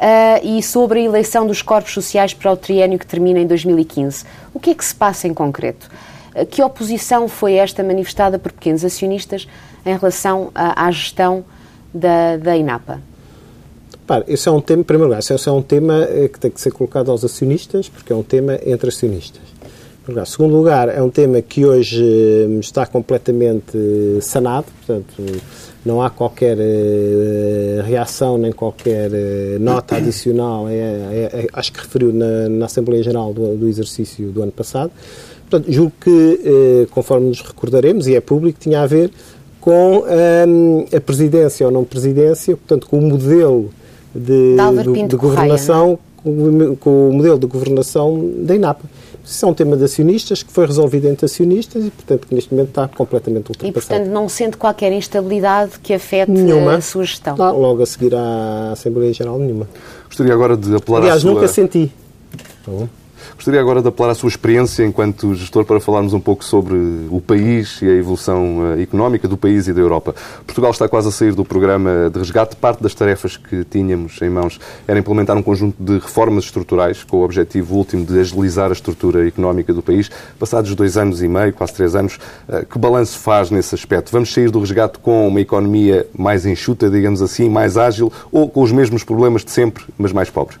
uh, 0.00 0.40
e 0.42 0.62
sobre 0.62 1.00
a 1.00 1.02
eleição 1.02 1.46
dos 1.46 1.60
corpos 1.60 1.92
sociais 1.92 2.32
para 2.32 2.50
o 2.50 2.56
triênio 2.56 2.98
que 2.98 3.06
termina 3.06 3.38
em 3.38 3.46
2015. 3.46 4.24
O 4.54 4.58
que 4.58 4.70
é 4.70 4.74
que 4.74 4.84
se 4.84 4.94
passa 4.94 5.28
em 5.28 5.34
concreto? 5.34 5.90
Uh, 6.34 6.46
que 6.46 6.62
oposição 6.62 7.28
foi 7.28 7.54
esta 7.54 7.82
manifestada 7.82 8.38
por 8.38 8.50
pequenos 8.50 8.84
acionistas 8.84 9.46
em 9.84 9.96
relação 9.96 10.50
à, 10.54 10.86
à 10.86 10.90
gestão 10.90 11.44
da, 11.92 12.36
da 12.38 12.56
INAPA? 12.56 13.00
Para, 14.06 14.24
esse 14.26 14.48
é 14.48 14.52
um 14.52 14.60
tema, 14.60 14.80
em 14.80 14.84
primeiro 14.84 15.08
lugar, 15.08 15.20
esse 15.20 15.48
é 15.48 15.52
um 15.52 15.62
tema 15.62 16.02
eh, 16.02 16.28
que 16.28 16.40
tem 16.40 16.50
que 16.50 16.60
ser 16.60 16.72
colocado 16.72 17.12
aos 17.12 17.24
acionistas, 17.24 17.88
porque 17.88 18.12
é 18.12 18.16
um 18.16 18.24
tema 18.24 18.58
entre 18.66 18.88
acionistas. 18.88 19.42
Em 20.18 20.24
segundo 20.24 20.56
lugar, 20.56 20.88
é 20.88 21.02
um 21.02 21.10
tema 21.10 21.40
que 21.40 21.64
hoje 21.64 22.04
está 22.60 22.84
completamente 22.86 23.78
sanado, 24.20 24.66
portanto, 24.78 25.22
não 25.84 26.02
há 26.02 26.10
qualquer 26.10 26.58
uh, 26.58 27.82
reação 27.84 28.36
nem 28.36 28.52
qualquer 28.52 29.10
uh, 29.10 29.58
nota 29.60 29.96
adicional, 29.96 30.68
é, 30.68 30.74
é, 30.74 31.30
é, 31.32 31.46
acho 31.52 31.72
que 31.72 31.80
referiu 31.80 32.12
na, 32.12 32.48
na 32.48 32.66
Assembleia 32.66 33.02
Geral 33.02 33.32
do, 33.32 33.56
do, 33.56 33.68
exercício 33.68 34.30
do 34.30 34.42
ano 34.42 34.52
passado. 34.52 34.90
Portanto, 35.48 35.72
julgo 35.72 35.92
que, 36.00 36.10
uh, 36.10 36.86
conforme 36.90 37.28
nos 37.28 37.40
recordaremos, 37.40 38.06
e 38.06 38.14
é 38.14 38.20
público, 38.20 38.58
tinha 38.60 38.82
a 38.82 38.86
ver 38.86 39.10
com 39.60 40.04
um, 40.48 40.86
a 40.94 41.00
presidência 41.00 41.66
ou 41.66 41.72
não 41.72 41.84
presidência, 41.84 42.56
portanto, 42.56 42.86
com 42.86 42.98
o 42.98 43.02
modelo 43.02 43.70
de, 44.14 44.56
de, 44.84 45.08
de 45.08 45.16
governação, 45.16 45.98
Correia, 46.22 46.68
com, 46.70 46.76
com 46.76 47.08
o 47.10 47.12
modelo 47.12 47.38
de 47.38 47.46
governação 47.46 48.32
da 48.38 48.54
INAPA. 48.54 48.88
Isso 49.24 49.44
é 49.44 49.48
um 49.48 49.54
tema 49.54 49.76
de 49.76 49.84
acionistas 49.84 50.42
que 50.42 50.52
foi 50.52 50.66
resolvido 50.66 51.06
entre 51.08 51.26
acionistas 51.26 51.84
e, 51.84 51.90
portanto, 51.90 52.26
que 52.26 52.34
neste 52.34 52.52
momento 52.52 52.68
está 52.70 52.88
completamente 52.88 53.48
ultrapassado. 53.50 53.68
E, 53.68 53.72
portanto, 53.72 54.12
não 54.12 54.28
sente 54.28 54.56
qualquer 54.56 54.92
instabilidade 54.92 55.78
que 55.82 55.94
afete 55.94 56.30
nenhuma. 56.30 56.76
a 56.76 56.80
sua 56.80 57.04
gestão? 57.04 57.36
Não, 57.36 57.58
logo 57.58 57.82
a 57.82 57.86
seguir 57.86 58.14
à 58.14 58.72
Assembleia 58.72 59.12
Geral, 59.12 59.38
nenhuma. 59.38 59.68
Gostaria 60.06 60.32
agora 60.32 60.56
de 60.56 60.74
apelar 60.74 60.98
Aliás, 61.00 61.18
à 61.18 61.20
sua... 61.20 61.32
nunca 61.32 61.48
senti. 61.48 61.92
Tá 62.64 62.70
bom. 62.72 62.88
Gostaria 63.40 63.58
agora 63.58 63.80
de 63.80 63.88
apelar 63.88 64.10
à 64.10 64.14
sua 64.14 64.28
experiência 64.28 64.84
enquanto 64.84 65.34
gestor 65.34 65.64
para 65.64 65.80
falarmos 65.80 66.12
um 66.12 66.20
pouco 66.20 66.44
sobre 66.44 66.76
o 67.10 67.22
país 67.26 67.80
e 67.80 67.86
a 67.86 67.94
evolução 67.94 68.76
eh, 68.76 68.82
económica 68.82 69.26
do 69.26 69.34
país 69.34 69.66
e 69.66 69.72
da 69.72 69.80
Europa. 69.80 70.14
Portugal 70.44 70.70
está 70.70 70.86
quase 70.86 71.08
a 71.08 71.10
sair 71.10 71.34
do 71.34 71.42
programa 71.42 72.10
de 72.12 72.18
resgate. 72.18 72.54
Parte 72.54 72.82
das 72.82 72.94
tarefas 72.94 73.38
que 73.38 73.64
tínhamos 73.64 74.20
em 74.20 74.28
mãos 74.28 74.60
era 74.86 74.98
implementar 74.98 75.38
um 75.38 75.42
conjunto 75.42 75.82
de 75.82 75.94
reformas 76.00 76.44
estruturais 76.44 77.02
com 77.02 77.16
o 77.16 77.24
objetivo 77.24 77.76
último 77.76 78.04
de 78.04 78.20
agilizar 78.20 78.68
a 78.68 78.74
estrutura 78.74 79.26
económica 79.26 79.72
do 79.72 79.80
país. 79.80 80.10
Passados 80.38 80.74
dois 80.74 80.98
anos 80.98 81.22
e 81.22 81.26
meio, 81.26 81.54
quase 81.54 81.72
três 81.72 81.96
anos, 81.96 82.18
eh, 82.46 82.66
que 82.70 82.78
balanço 82.78 83.18
faz 83.18 83.50
nesse 83.50 83.74
aspecto? 83.74 84.12
Vamos 84.12 84.34
sair 84.34 84.50
do 84.50 84.60
resgate 84.60 84.98
com 84.98 85.26
uma 85.26 85.40
economia 85.40 86.06
mais 86.14 86.44
enxuta, 86.44 86.90
digamos 86.90 87.22
assim, 87.22 87.48
mais 87.48 87.78
ágil 87.78 88.12
ou 88.30 88.50
com 88.50 88.60
os 88.60 88.70
mesmos 88.70 89.02
problemas 89.02 89.42
de 89.42 89.50
sempre, 89.50 89.82
mas 89.96 90.12
mais 90.12 90.28
pobre? 90.28 90.58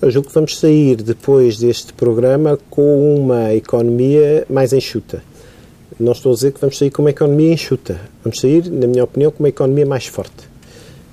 Eu 0.00 0.12
julgo 0.12 0.28
que 0.28 0.34
vamos 0.34 0.56
sair 0.56 0.94
depois 1.02 1.58
deste 1.58 1.92
programa 1.92 2.56
com 2.70 3.16
uma 3.16 3.52
economia 3.52 4.46
mais 4.48 4.72
enxuta. 4.72 5.24
Não 5.98 6.12
estou 6.12 6.30
a 6.30 6.34
dizer 6.36 6.52
que 6.52 6.60
vamos 6.60 6.78
sair 6.78 6.88
com 6.88 7.02
uma 7.02 7.10
economia 7.10 7.52
enxuta. 7.52 8.00
Vamos 8.22 8.38
sair, 8.38 8.70
na 8.70 8.86
minha 8.86 9.02
opinião, 9.02 9.32
com 9.32 9.42
uma 9.42 9.48
economia 9.48 9.84
mais 9.84 10.06
forte. 10.06 10.48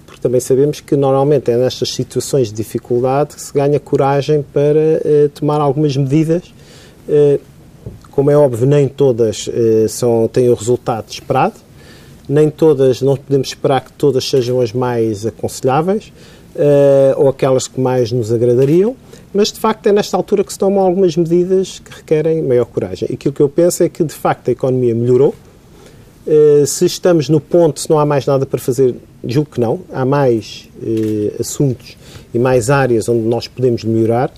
Porque 0.05 0.21
também 0.21 0.39
sabemos 0.39 0.81
que 0.81 0.95
normalmente 0.95 1.49
é 1.49 1.57
nestas 1.57 1.95
situações 1.95 2.49
de 2.49 2.53
dificuldade 2.53 3.33
que 3.33 3.41
se 3.41 3.51
ganha 3.51 3.79
coragem 3.79 4.45
para 4.53 4.79
eh, 4.79 5.29
tomar 5.33 5.59
algumas 5.59 5.97
medidas. 5.97 6.43
Eh, 7.09 7.39
como 8.11 8.29
é 8.29 8.37
óbvio, 8.37 8.67
nem 8.67 8.87
todas 8.87 9.49
eh, 9.51 9.87
são, 9.89 10.27
têm 10.27 10.47
o 10.47 10.53
resultado 10.53 11.09
esperado, 11.09 11.55
nem 12.29 12.51
todas, 12.51 13.01
não 13.01 13.17
podemos 13.17 13.47
esperar 13.47 13.83
que 13.83 13.93
todas 13.93 14.29
sejam 14.29 14.61
as 14.61 14.71
mais 14.71 15.25
aconselháveis 15.25 16.13
ou 17.17 17.29
aquelas 17.29 17.67
que 17.67 17.79
mais 17.79 18.11
nos 18.11 18.31
agradariam, 18.31 18.95
mas 19.33 19.51
de 19.51 19.59
facto 19.59 19.87
é 19.87 19.91
nesta 19.91 20.15
altura 20.15 20.45
que 20.45 20.53
se 20.53 20.57
tomam 20.57 20.79
algumas 20.79 21.17
medidas 21.17 21.79
que 21.79 21.91
requerem 21.93 22.41
maior 22.41 22.65
coragem. 22.65 23.09
E 23.11 23.15
aquilo 23.15 23.33
que 23.33 23.41
eu 23.41 23.49
penso 23.49 23.83
é 23.83 23.89
que 23.89 24.01
de 24.03 24.13
facto 24.13 24.47
a 24.47 24.51
economia 24.51 24.95
melhorou. 24.95 25.35
Uh, 26.25 26.65
se 26.65 26.85
estamos 26.85 27.27
no 27.27 27.39
ponto, 27.41 27.79
se 27.79 27.89
não 27.89 27.99
há 27.99 28.05
mais 28.05 28.25
nada 28.25 28.45
para 28.45 28.59
fazer, 28.59 28.95
julgo 29.25 29.51
que 29.51 29.59
não. 29.59 29.81
Há 29.91 30.05
mais 30.05 30.69
uh, 30.81 31.41
assuntos 31.41 31.97
e 32.33 32.39
mais 32.39 32.69
áreas 32.69 33.09
onde 33.09 33.27
nós 33.27 33.47
podemos 33.47 33.83
melhorar. 33.83 34.31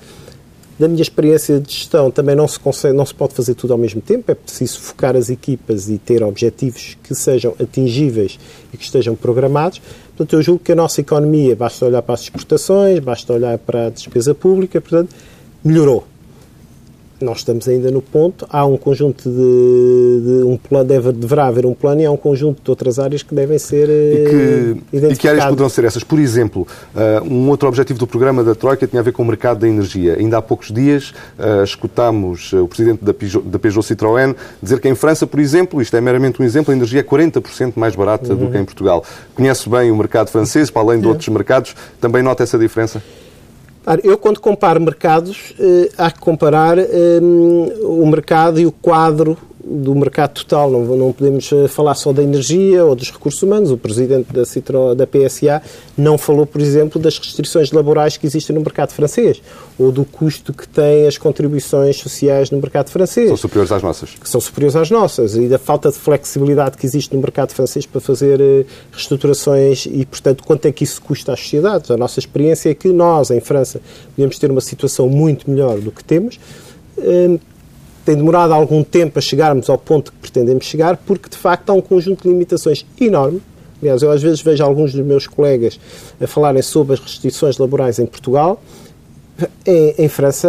Da 0.80 0.88
minha 0.88 1.02
experiência 1.02 1.60
de 1.60 1.72
gestão, 1.72 2.12
também 2.12 2.36
não 2.36 2.48
se, 2.48 2.60
consegue, 2.60 2.96
não 2.96 3.06
se 3.06 3.14
pode 3.14 3.34
fazer 3.34 3.56
tudo 3.56 3.74
ao 3.74 3.80
mesmo 3.80 4.00
tempo, 4.00 4.32
é 4.32 4.36
preciso 4.36 4.80
focar 4.80 5.16
as 5.16 5.28
equipas 5.28 5.90
e 5.90 5.98
ter 5.98 6.22
objetivos 6.24 6.96
que 7.04 7.16
sejam 7.16 7.56
atingíveis 7.60 8.40
e 8.72 8.78
que 8.78 8.84
estejam 8.84 9.16
programados. 9.16 9.82
Portanto, 10.18 10.34
eu 10.34 10.42
julgo 10.42 10.64
que 10.64 10.72
a 10.72 10.76
nossa 10.76 11.00
economia, 11.00 11.56
basta 11.56 11.86
olhar 11.86 12.02
para 12.02 12.16
as 12.16 12.22
exportações, 12.22 12.98
basta 12.98 13.32
olhar 13.34 13.56
para 13.60 13.86
a 13.86 13.90
despesa 13.92 14.34
pública, 14.34 14.82
portanto, 14.82 15.14
melhorou 15.64 16.08
nós 17.20 17.40
estamos 17.40 17.68
ainda 17.68 17.90
no 17.90 18.02
ponto, 18.02 18.46
há 18.50 18.66
um 18.66 18.78
conjunto 18.78 19.30
de, 19.30 20.22
de 20.22 20.44
um 20.44 20.58
plano, 20.58 20.86
deve, 20.86 21.12
deverá 21.12 21.48
haver 21.48 21.66
um 21.66 21.74
plano 21.74 22.02
e 22.02 22.06
há 22.06 22.12
um 22.12 22.18
conjunto 22.18 22.62
de 22.64 22.70
outras 22.70 23.00
áreas 23.00 23.24
que 23.24 23.34
devem 23.34 23.58
ser 23.58 23.90
e 23.90 24.78
que, 24.92 25.08
e 25.08 25.16
que 25.16 25.28
áreas 25.28 25.46
poderão 25.46 25.70
ser 25.70 25.86
essas? 25.86 26.04
Por 26.04 26.20
exemplo, 26.20 26.68
uh, 26.96 27.24
um 27.26 27.50
outro 27.50 27.68
objetivo 27.68 27.98
do 27.98 28.06
programa 28.06 28.44
da 28.44 28.54
Troika 28.54 28.86
tinha 28.86 29.00
a 29.00 29.04
ver 29.04 29.14
com 29.14 29.24
o 29.24 29.26
mercado 29.26 29.60
da 29.60 29.68
energia. 29.68 30.16
Ainda 30.18 30.38
há 30.38 30.42
poucos 30.42 30.72
dias 30.72 31.14
uh, 31.40 31.64
escutámos 31.64 32.54
o 32.54 32.68
presidente 32.68 33.04
da 33.04 33.14
Peugeot, 33.14 33.48
da 33.48 33.58
Peugeot 33.58 33.86
Citroën 33.86 34.36
dizer 34.62 34.80
que 34.80 34.88
em 34.88 34.96
França, 34.96 35.26
por 35.26 35.40
exemplo, 35.40 35.82
isto 35.82 35.96
é 35.98 36.02
meramente 36.02 36.42
um 36.42 36.46
exemplo, 36.46 36.72
a 36.72 36.76
energia 36.76 37.00
é 37.00 37.04
40% 37.04 37.74
mais 37.76 37.96
barata 37.96 38.34
uhum. 38.34 38.40
do 38.40 38.52
que 38.52 38.58
em 38.58 38.66
Portugal. 38.66 39.04
Conhece 39.34 39.68
bem 39.70 39.92
o 39.92 39.96
mercado 39.96 40.30
francês, 40.30 40.70
para 40.70 40.82
além 40.82 41.00
de 41.00 41.08
outros 41.08 41.28
mercados, 41.30 41.76
também 42.00 42.22
nota 42.22 42.44
essa 42.44 42.58
diferença? 42.58 43.02
Eu, 44.04 44.18
quando 44.18 44.42
comparo 44.42 44.82
mercados, 44.82 45.54
eh, 45.58 45.90
há 45.98 46.12
que 46.12 46.20
comparar 46.20 46.78
eh, 46.78 47.20
o 47.82 48.06
mercado 48.06 48.60
e 48.60 48.66
o 48.66 48.72
quadro 48.72 49.38
do 49.70 49.94
mercado 49.94 50.34
total, 50.34 50.72
não, 50.72 50.84
não 50.96 51.12
podemos 51.12 51.52
eh, 51.52 51.68
falar 51.68 51.96
só 51.96 52.14
da 52.14 52.24
energia 52.24 52.86
ou 52.86 52.96
dos 52.96 53.12
recursos 53.12 53.42
humanos. 53.44 53.70
O 53.70 53.78
presidente 53.78 54.32
da, 54.32 54.46
Citro, 54.46 54.96
da 54.96 55.06
PSA 55.06 55.62
não 55.98 56.18
falou, 56.18 56.46
por 56.46 56.62
exemplo, 56.62 57.02
das 57.02 57.18
restrições 57.20 57.72
laborais 57.72 58.16
que 58.16 58.26
existem 58.26 58.56
no 58.56 58.62
mercado 58.62 58.92
francês 58.92 59.42
ou 59.78 59.92
do 59.92 60.06
custo 60.06 60.54
que 60.54 60.68
têm 60.68 61.06
as 61.06 61.18
contribuições 61.18 61.98
sociais 61.98 62.50
no 62.50 62.60
mercado 62.60 62.90
francês. 62.90 63.28
São 63.28 63.38
superiores 63.38 63.72
às 63.72 63.84
nossas. 63.84 64.10
Que 64.12 64.30
são 64.30 64.40
superiores 64.40 64.76
às 64.76 64.90
nossas 64.90 65.36
e 65.36 65.48
da 65.48 65.60
falta 65.60 65.92
de 65.92 65.98
flexibilidade 65.98 66.78
que 66.78 66.86
existe 66.86 67.14
no 67.14 67.22
mercado 67.22 67.52
francês 67.52 67.86
para 67.86 68.00
fazer 68.00 68.40
eh, 68.40 68.66
reestruturações 68.92 69.86
e, 69.86 70.06
portanto, 70.06 70.44
quanto 70.44 70.66
é 70.66 70.72
que 70.72 70.84
isso 70.84 71.02
custa 71.02 71.34
às 71.34 71.40
sociedades. 71.42 71.92
A 71.92 71.98
nossa 71.98 72.20
experiência 72.20 72.70
é 72.70 72.74
que 72.74 72.88
nós, 72.88 73.32
em 73.32 73.42
França, 73.42 73.82
podemos 74.16 74.40
ter 74.40 74.50
uma 74.50 74.62
situação 74.62 75.10
muito 75.10 75.50
melhor 75.50 75.80
do 75.80 75.92
que 75.92 76.04
temos 76.04 76.40
eh, 76.98 77.38
tem 78.08 78.16
demorado 78.16 78.54
algum 78.54 78.86
tempo 78.86 79.20
a 79.20 79.22
chegarmos 79.22 79.70
ao 79.70 79.78
ponto 79.78 80.14
que 80.14 80.18
pretendemos 80.20 80.64
chegar, 80.64 80.96
porque 80.96 81.28
de 81.28 81.36
facto 81.36 81.70
há 81.72 81.74
um 81.74 81.82
conjunto 81.82 82.24
de 82.24 82.30
limitações 82.30 82.86
enorme. 83.02 83.42
Aliás, 83.82 84.02
eu 84.02 84.10
às 84.10 84.22
vezes 84.22 84.40
vejo 84.40 84.64
alguns 84.64 84.94
dos 84.94 85.06
meus 85.06 85.28
colegas 85.28 85.78
a 86.22 86.26
falarem 86.26 86.62
sobre 86.62 86.94
as 86.94 87.02
restrições 87.02 87.58
laborais 87.58 88.00
em 88.00 88.06
Portugal 88.06 88.64
Em, 89.66 90.06
em 90.06 90.08
França 90.08 90.48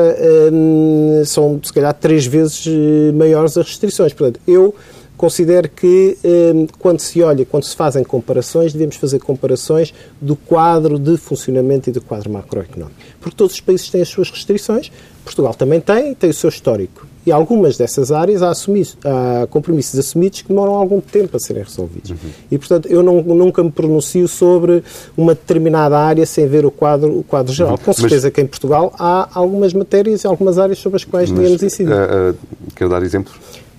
hum, 0.53 1.23
são, 1.27 1.61
se 1.63 1.73
calhar, 1.73 1.93
três 1.95 2.27
vezes 2.27 2.65
eh, 2.69 3.11
maiores 3.13 3.59
as 3.59 3.67
restrições. 3.67 4.13
Portanto, 4.13 4.41
eu 4.47 4.73
considero 5.17 5.69
que 5.69 6.17
hum, 6.25 6.69
quando 6.79 7.01
se 7.01 7.21
olha, 7.25 7.45
quando 7.45 7.65
se 7.65 7.75
fazem 7.75 8.05
comparações, 8.05 8.73
devemos 8.73 8.95
fazer 8.95 9.19
comparações 9.19 9.93
do 10.21 10.37
quadro 10.37 10.97
de 10.97 11.17
funcionamento 11.17 11.91
e 11.91 11.93
do 11.93 12.01
quadro 12.01 12.31
macroeconómico. 12.31 13.01
Porque 13.21 13.37
todos 13.37 13.55
os 13.55 13.61
países 13.61 13.91
têm 13.91 14.01
as 14.01 14.09
suas 14.09 14.31
restrições, 14.31 14.93
Portugal 15.25 15.55
também 15.55 15.81
tem, 15.81 16.15
tem 16.15 16.31
o 16.31 16.35
seu 16.35 16.49
histórico. 16.49 17.08
E 17.29 17.33
algumas 17.33 17.77
dessas 17.77 18.11
áreas 18.11 18.43
há, 18.43 18.49
assumir, 18.49 18.89
há 19.05 19.47
compromissos 19.49 20.01
assumidos 20.01 20.41
que 20.41 20.49
demoram 20.49 20.73
algum 20.73 20.99
tempo 20.99 21.37
a 21.37 21.39
serem 21.39 21.63
resolvidos. 21.63 22.13
Uhum. 22.13 22.17
E, 22.51 22.57
portanto, 22.57 22.89
eu 22.89 23.03
não, 23.03 23.21
nunca 23.21 23.63
me 23.63 23.71
pronuncio 23.71 24.27
sobre 24.27 24.83
uma 25.15 25.35
determinada 25.35 25.99
área 25.99 26.25
sem 26.25 26.47
ver 26.47 26.65
o 26.65 26.71
quadro, 26.71 27.19
o 27.19 27.23
quadro 27.23 27.53
geral. 27.53 27.73
Uhum. 27.73 27.85
Com 27.85 27.93
certeza 27.93 28.29
Mas... 28.29 28.35
que 28.35 28.41
em 28.41 28.47
Portugal 28.47 28.95
há 28.99 29.29
algumas 29.35 29.75
matérias 29.75 30.25
e 30.25 30.27
algumas 30.27 30.59
áreas 30.59 30.79
sobre 30.79 30.97
as 30.97 31.05
quais 31.05 31.31
devemos 31.31 31.63
incidir. 31.63 31.93
Uh, 31.93 32.31
uh, 32.31 32.37
quero 32.75 32.89
dar 32.89 33.03
exemplos? 33.03 33.35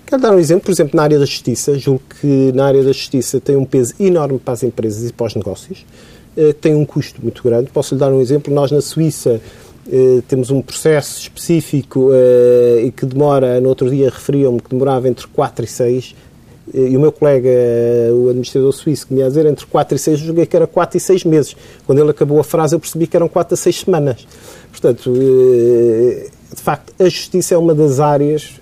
Quero 0.05 0.21
dar 0.21 0.31
um 0.31 0.37
exemplo, 0.37 0.65
por 0.65 0.71
exemplo, 0.71 0.95
na 0.95 1.01
área 1.01 1.17
da 1.17 1.25
justiça. 1.25 1.73
Julgo 1.79 2.03
que 2.21 2.51
na 2.53 2.67
área 2.67 2.83
da 2.83 2.91
justiça 2.91 3.39
tem 3.39 3.55
um 3.55 3.65
peso 3.65 3.95
enorme 3.99 4.37
para 4.37 4.53
as 4.53 4.61
empresas 4.61 5.09
e 5.09 5.11
para 5.11 5.25
os 5.25 5.33
negócios. 5.33 5.83
Uh, 6.37 6.53
tem 6.53 6.75
um 6.75 6.85
custo 6.85 7.19
muito 7.23 7.41
grande. 7.41 7.71
Posso 7.71 7.95
lhe 7.95 7.99
dar 7.99 8.13
um 8.13 8.21
exemplo. 8.21 8.53
Nós, 8.53 8.71
na 8.71 8.79
Suíça, 8.79 9.41
eh, 9.91 10.21
temos 10.27 10.51
um 10.51 10.61
processo 10.61 11.19
específico 11.19 12.11
uh, 12.11 12.79
e 12.79 12.91
que 12.91 13.07
demora, 13.07 13.59
no 13.59 13.69
outro 13.69 13.89
dia 13.89 14.07
referiam-me 14.07 14.61
que 14.61 14.69
demorava 14.69 15.09
entre 15.09 15.25
4 15.25 15.65
e 15.65 15.67
6, 15.67 16.15
uh, 16.67 16.77
e 16.77 16.95
o 16.95 16.99
meu 16.99 17.11
colega, 17.11 17.49
o 18.13 18.29
administrador 18.29 18.71
suíço, 18.71 19.07
que 19.07 19.15
me 19.15 19.21
ia 19.21 19.27
dizer 19.27 19.47
entre 19.47 19.65
4 19.65 19.95
e 19.95 19.99
6, 19.99 20.19
eu 20.19 20.27
julguei 20.27 20.45
que 20.45 20.55
era 20.55 20.67
4 20.67 20.95
e 20.95 20.99
6 20.99 21.23
meses. 21.25 21.55
Quando 21.87 21.97
ele 21.97 22.11
acabou 22.11 22.39
a 22.39 22.43
frase, 22.43 22.75
eu 22.75 22.79
percebi 22.79 23.07
que 23.07 23.17
eram 23.17 23.27
4 23.27 23.55
a 23.55 23.57
6 23.57 23.79
semanas. 23.79 24.27
Portanto, 24.69 25.11
de 25.11 26.61
facto, 26.61 26.93
a 26.99 27.09
justiça 27.09 27.55
é 27.55 27.57
uma 27.57 27.73
das 27.73 27.99
áreas 27.99 28.59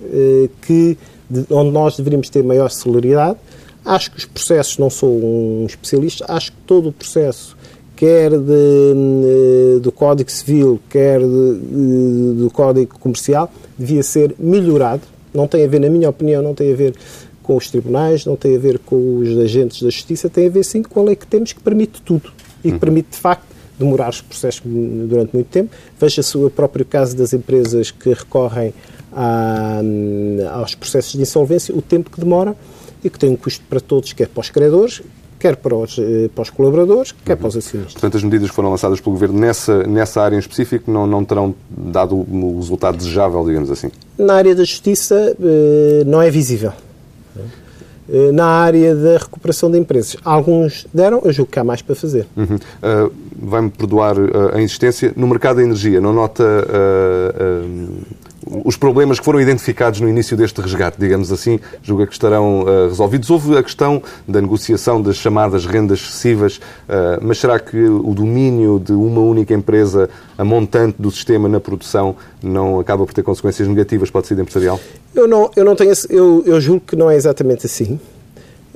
que, 0.61 0.97
de, 1.29 1.45
onde 1.49 1.71
nós 1.71 1.97
deveríamos 1.97 2.29
ter 2.29 2.41
maior 2.41 2.69
celeridade. 2.69 3.37
Acho 3.83 4.11
que 4.11 4.17
os 4.17 4.25
processos, 4.25 4.77
não 4.77 4.89
sou 4.89 5.09
um 5.09 5.65
especialista, 5.65 6.23
acho 6.29 6.53
que 6.53 6.57
todo 6.65 6.87
o 6.87 6.93
processo 6.93 7.56
quer 7.97 8.29
de, 8.29 8.37
eh, 8.37 9.79
do 9.79 9.91
Código 9.91 10.31
Civil, 10.31 10.79
quer 10.87 11.19
de, 11.19 11.25
de, 11.25 12.33
do 12.43 12.49
Código 12.53 12.97
Comercial, 12.99 13.51
devia 13.77 14.03
ser 14.03 14.35
melhorado. 14.39 15.01
Não 15.33 15.47
tem 15.47 15.65
a 15.65 15.67
ver, 15.67 15.81
na 15.81 15.89
minha 15.89 16.07
opinião, 16.07 16.41
não 16.41 16.53
tem 16.53 16.71
a 16.71 16.75
ver 16.75 16.93
com 17.41 17.57
os 17.57 17.69
tribunais, 17.69 18.23
não 18.25 18.35
tem 18.35 18.55
a 18.55 18.59
ver 18.59 18.77
com 18.79 19.17
os 19.17 19.37
agentes 19.39 19.81
da 19.81 19.89
justiça, 19.89 20.29
tem 20.29 20.47
a 20.47 20.49
ver 20.49 20.63
sim 20.63 20.83
com 20.83 20.99
a 21.01 21.03
lei 21.03 21.15
que 21.15 21.25
temos 21.25 21.53
que 21.53 21.59
permite 21.59 22.01
tudo 22.01 22.31
e 22.59 22.67
que 22.67 22.73
uhum. 22.73 22.79
permite, 22.79 23.09
de 23.11 23.17
facto, 23.17 23.45
demorar 23.79 24.09
os 24.09 24.21
processos 24.21 24.61
durante 24.63 25.33
muito 25.33 25.47
tempo. 25.47 25.71
Veja-se 25.99 26.37
o 26.37 26.49
próprio 26.49 26.85
caso 26.85 27.17
das 27.17 27.33
empresas 27.33 27.89
que 27.89 28.09
recorrem 28.09 28.73
a, 29.11 29.81
aos 30.53 30.75
processos 30.75 31.13
de 31.13 31.21
insolvência, 31.21 31.75
o 31.75 31.81
tempo 31.81 32.11
que 32.11 32.19
demora 32.19 32.55
e 33.03 33.09
que 33.09 33.17
tem 33.17 33.29
um 33.29 33.35
custo 33.35 33.63
para 33.69 33.79
todos, 33.79 34.13
quer 34.13 34.27
para 34.27 34.41
os 34.41 34.49
credores, 34.49 35.01
quer 35.39 35.55
para 35.55 35.75
os, 35.75 35.97
eh, 35.97 36.29
para 36.33 36.41
os 36.41 36.49
colaboradores, 36.49 37.13
quer 37.25 37.33
uhum. 37.33 37.39
para 37.39 37.47
os 37.47 37.57
acionistas. 37.57 37.93
Portanto, 37.93 38.17
as 38.17 38.23
medidas 38.23 38.49
que 38.49 38.55
foram 38.55 38.69
lançadas 38.69 38.99
pelo 38.99 39.13
Governo 39.13 39.39
nessa, 39.39 39.83
nessa 39.83 40.21
área 40.21 40.35
em 40.35 40.39
específico 40.39 40.91
não, 40.91 41.05
não 41.07 41.23
terão 41.23 41.53
dado 41.69 42.15
o 42.15 42.57
resultado 42.57 42.97
desejável, 42.97 43.43
digamos 43.45 43.71
assim? 43.71 43.91
Na 44.17 44.35
área 44.35 44.55
da 44.55 44.63
justiça 44.63 45.35
eh, 45.39 46.03
não 46.05 46.21
é 46.21 46.29
visível. 46.29 46.73
Eh, 48.09 48.31
na 48.31 48.45
área 48.45 48.95
da 48.95 49.17
recuperação 49.17 49.69
de 49.69 49.77
empresas, 49.77 50.15
alguns 50.23 50.87
deram, 50.93 51.21
eu 51.25 51.33
julgo 51.33 51.51
que 51.51 51.59
há 51.59 51.63
mais 51.63 51.81
para 51.81 51.95
fazer. 51.95 52.25
Uhum. 52.35 52.55
Uh, 52.55 53.11
Vai-me 53.39 53.69
perdoar 53.69 54.15
a 54.53 54.59
insistência. 54.59 55.13
No 55.15 55.27
mercado 55.27 55.57
da 55.57 55.63
energia, 55.63 56.01
não 56.01 56.11
nota 56.11 56.43
uh, 56.43 57.89
os 58.63 58.77
problemas 58.77 59.19
que 59.19 59.25
foram 59.25 59.39
identificados 59.39 59.99
no 59.99 60.09
início 60.09 60.35
deste 60.35 60.59
resgate, 60.61 60.97
digamos 60.99 61.31
assim, 61.31 61.59
julga 61.81 62.05
que 62.05 62.13
estarão 62.13 62.61
uh, 62.61 62.87
resolvidos. 62.89 63.29
Houve 63.29 63.57
a 63.57 63.63
questão 63.63 64.01
da 64.27 64.41
negociação 64.41 65.01
das 65.01 65.17
chamadas 65.17 65.65
rendas 65.65 65.99
excessivas, 65.99 66.57
uh, 66.57 67.19
mas 67.21 67.39
será 67.39 67.59
que 67.59 67.77
o 67.77 68.13
domínio 68.13 68.79
de 68.79 68.93
uma 68.93 69.21
única 69.21 69.53
empresa, 69.53 70.09
a 70.37 70.43
montante 70.43 70.95
do 70.99 71.11
sistema 71.11 71.47
na 71.47 71.59
produção, 71.59 72.15
não 72.41 72.79
acaba 72.79 73.05
por 73.05 73.13
ter 73.13 73.23
consequências 73.23 73.67
negativas 73.67 74.09
para 74.09 74.19
o 74.19 74.21
tecido 74.21 74.41
empresarial? 74.41 74.79
Eu 75.13 75.27
não, 75.27 75.49
eu 75.55 75.65
não 75.65 75.75
tenho, 75.75 75.93
eu, 76.09 76.43
eu 76.45 76.61
julgo 76.61 76.83
que 76.85 76.95
não 76.95 77.09
é 77.09 77.15
exatamente 77.15 77.65
assim. 77.65 77.99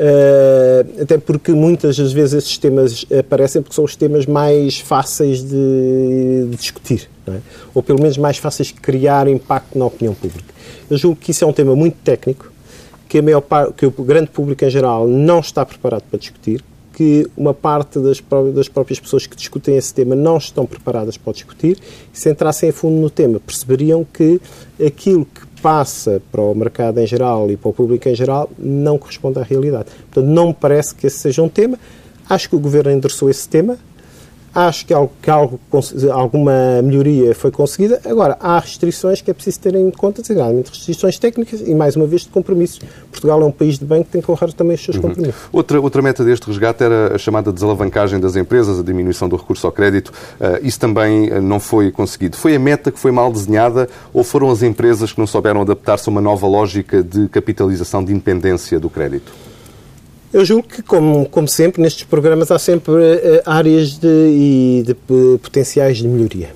Uh, 0.02 1.04
até 1.04 1.20
porque 1.20 1.52
muitas 1.52 1.96
das 1.96 2.12
vezes 2.12 2.34
esses 2.34 2.58
temas 2.58 3.06
aparecem 3.20 3.62
porque 3.62 3.76
são 3.76 3.84
os 3.84 3.96
temas 3.96 4.26
mais 4.26 4.80
fáceis 4.80 5.44
de, 5.44 6.48
discutir, 6.58 7.08
é? 7.28 7.38
ou 7.72 7.84
pelo 7.84 8.02
menos 8.02 8.18
mais 8.18 8.38
fáceis 8.38 8.70
de 8.70 8.74
criar 8.76 9.28
impacto 9.28 9.78
na 9.78 9.86
opinião 9.86 10.16
pública. 10.16 10.52
Eu 10.90 10.98
julgo 10.98 11.18
que 11.18 11.30
isso 11.30 11.44
é 11.44 11.48
um 11.48 11.54
tema 11.54 11.76
muito 11.76 11.98
técnico, 12.04 12.52
que, 13.08 13.20
a 13.20 13.22
maior 13.22 13.42
parte, 13.42 13.74
que 13.74 13.86
o 13.86 13.92
grande 13.92 14.32
público 14.32 14.66
em 14.66 14.72
geral 14.72 15.08
não 15.08 15.40
está 15.40 15.64
preparado 15.64 16.02
para 16.10 16.18
discutir, 16.18 16.64
que 16.96 17.30
uma 17.38 17.54
parte 17.54 18.00
das, 18.00 18.20
das 18.56 18.68
próprias 18.68 19.00
pessoas 19.00 19.28
que 19.28 19.36
discutem 19.36 19.78
esse 19.78 19.94
tema 19.94 20.16
não 20.16 20.38
estão 20.38 20.66
preparadas 20.66 21.16
para 21.16 21.34
discutir, 21.34 21.78
e 22.12 22.18
se 22.18 22.28
entrassem 22.28 22.70
a 22.70 22.74
fundo 22.74 23.00
no 23.00 23.10
tema, 23.10 23.40
perceberiam 23.40 24.04
que 24.04 24.42
aquilo 24.84 25.26
que 25.26 25.46
passa 25.62 26.21
para 26.32 26.41
o 26.41 26.54
mercado 26.56 27.00
em 27.00 27.08
geral 27.08 27.50
e 27.52 27.58
para 27.58 27.69
o 27.69 27.74
público 27.74 28.10
em 28.10 28.15
geral 28.15 28.50
não 28.58 28.97
corresponde 28.97 29.39
à 29.39 29.43
realidade. 29.43 29.89
Portanto, 30.12 30.26
não 30.32 30.47
me 30.47 30.54
parece 30.54 30.95
que 30.95 31.08
esse 31.08 31.19
seja 31.19 31.41
um 31.41 31.50
tema. 31.50 31.78
Acho 32.30 32.50
que 32.50 32.56
o 32.56 32.60
Governo 32.60 32.91
endereçou 32.91 33.30
esse 33.30 33.47
tema. 33.47 33.78
Acho 34.54 34.86
que, 34.86 34.94
algo, 34.94 35.12
que 35.22 35.30
algo, 35.30 35.60
alguma 36.12 36.82
melhoria 36.84 37.34
foi 37.34 37.52
conseguida. 37.52 38.02
Agora, 38.06 38.38
há 38.40 38.60
restrições 38.60 39.22
que 39.22 39.32
é 39.32 39.34
preciso 39.34 39.60
ter 39.62 39.76
em 39.76 39.90
conta, 39.92 40.22
designadamente 40.22 40.70
restrições 40.72 41.18
técnicas 41.18 41.62
e, 41.62 41.74
mais 41.74 41.96
uma 41.96 42.06
vez, 42.06 42.24
de 42.24 42.30
compromissos. 42.30 42.80
Portugal 43.10 43.42
é 43.42 43.46
um 43.46 43.52
país 43.52 43.80
de 43.80 43.86
banco 43.86 44.06
que 44.06 44.12
tem 44.12 44.22
que 44.22 44.30
honrar 44.30 44.52
também 44.52 44.76
os 44.76 44.84
seus 44.84 44.98
uhum. 44.98 45.04
compromissos. 45.04 45.42
Outra, 45.54 45.80
outra 45.80 46.02
meta 46.02 46.24
deste 46.26 46.48
resgate 46.48 46.84
era 46.84 47.16
a 47.16 47.18
chamada 47.18 47.52
desalavancagem 47.52 48.20
das 48.20 48.36
empresas, 48.36 48.80
a 48.80 48.84
diminuição 48.84 49.30
do 49.30 49.38
recurso 49.38 49.66
ao 49.66 49.72
crédito. 49.72 50.10
Uh, 50.10 50.66
isso 50.66 50.80
também 50.80 51.30
eh, 51.30 51.40
não 51.40 51.60
foi 51.60 51.92
conseguido. 51.92 52.36
Foi 52.36 52.56
a 52.56 52.60
meta 52.60 52.92
que 52.92 53.00
foi 53.00 53.12
mal 53.12 53.32
desenhada 53.32 53.88
ou 54.14 54.24
foram 54.24 54.52
as 54.52 54.64
empresas 54.64 55.14
que 55.14 55.20
não 55.20 55.28
souberam 55.28 55.62
adaptar-se 55.62 56.10
a 56.10 56.12
uma 56.12 56.22
nova 56.22 56.48
lógica 56.48 57.02
de 57.02 57.30
capitalização 57.30 58.04
de 58.04 58.12
independência 58.12 58.80
do 58.80 58.90
crédito? 58.90 59.51
Eu 60.34 60.46
julgo 60.46 60.65
que, 60.65 60.82
como, 60.82 61.28
como 61.28 61.48
sempre, 61.48 61.82
nestes 61.82 62.04
programas 62.06 62.52
há 62.52 62.58
sempre 62.58 62.94
uh, 62.94 63.41
áreas 63.46 63.98
de, 63.98 64.08
e 64.08 64.84
de, 64.86 64.94
uh, 64.94 65.38
potenciais 65.39 65.98
de 65.98 66.08
melhoria. 66.08 66.50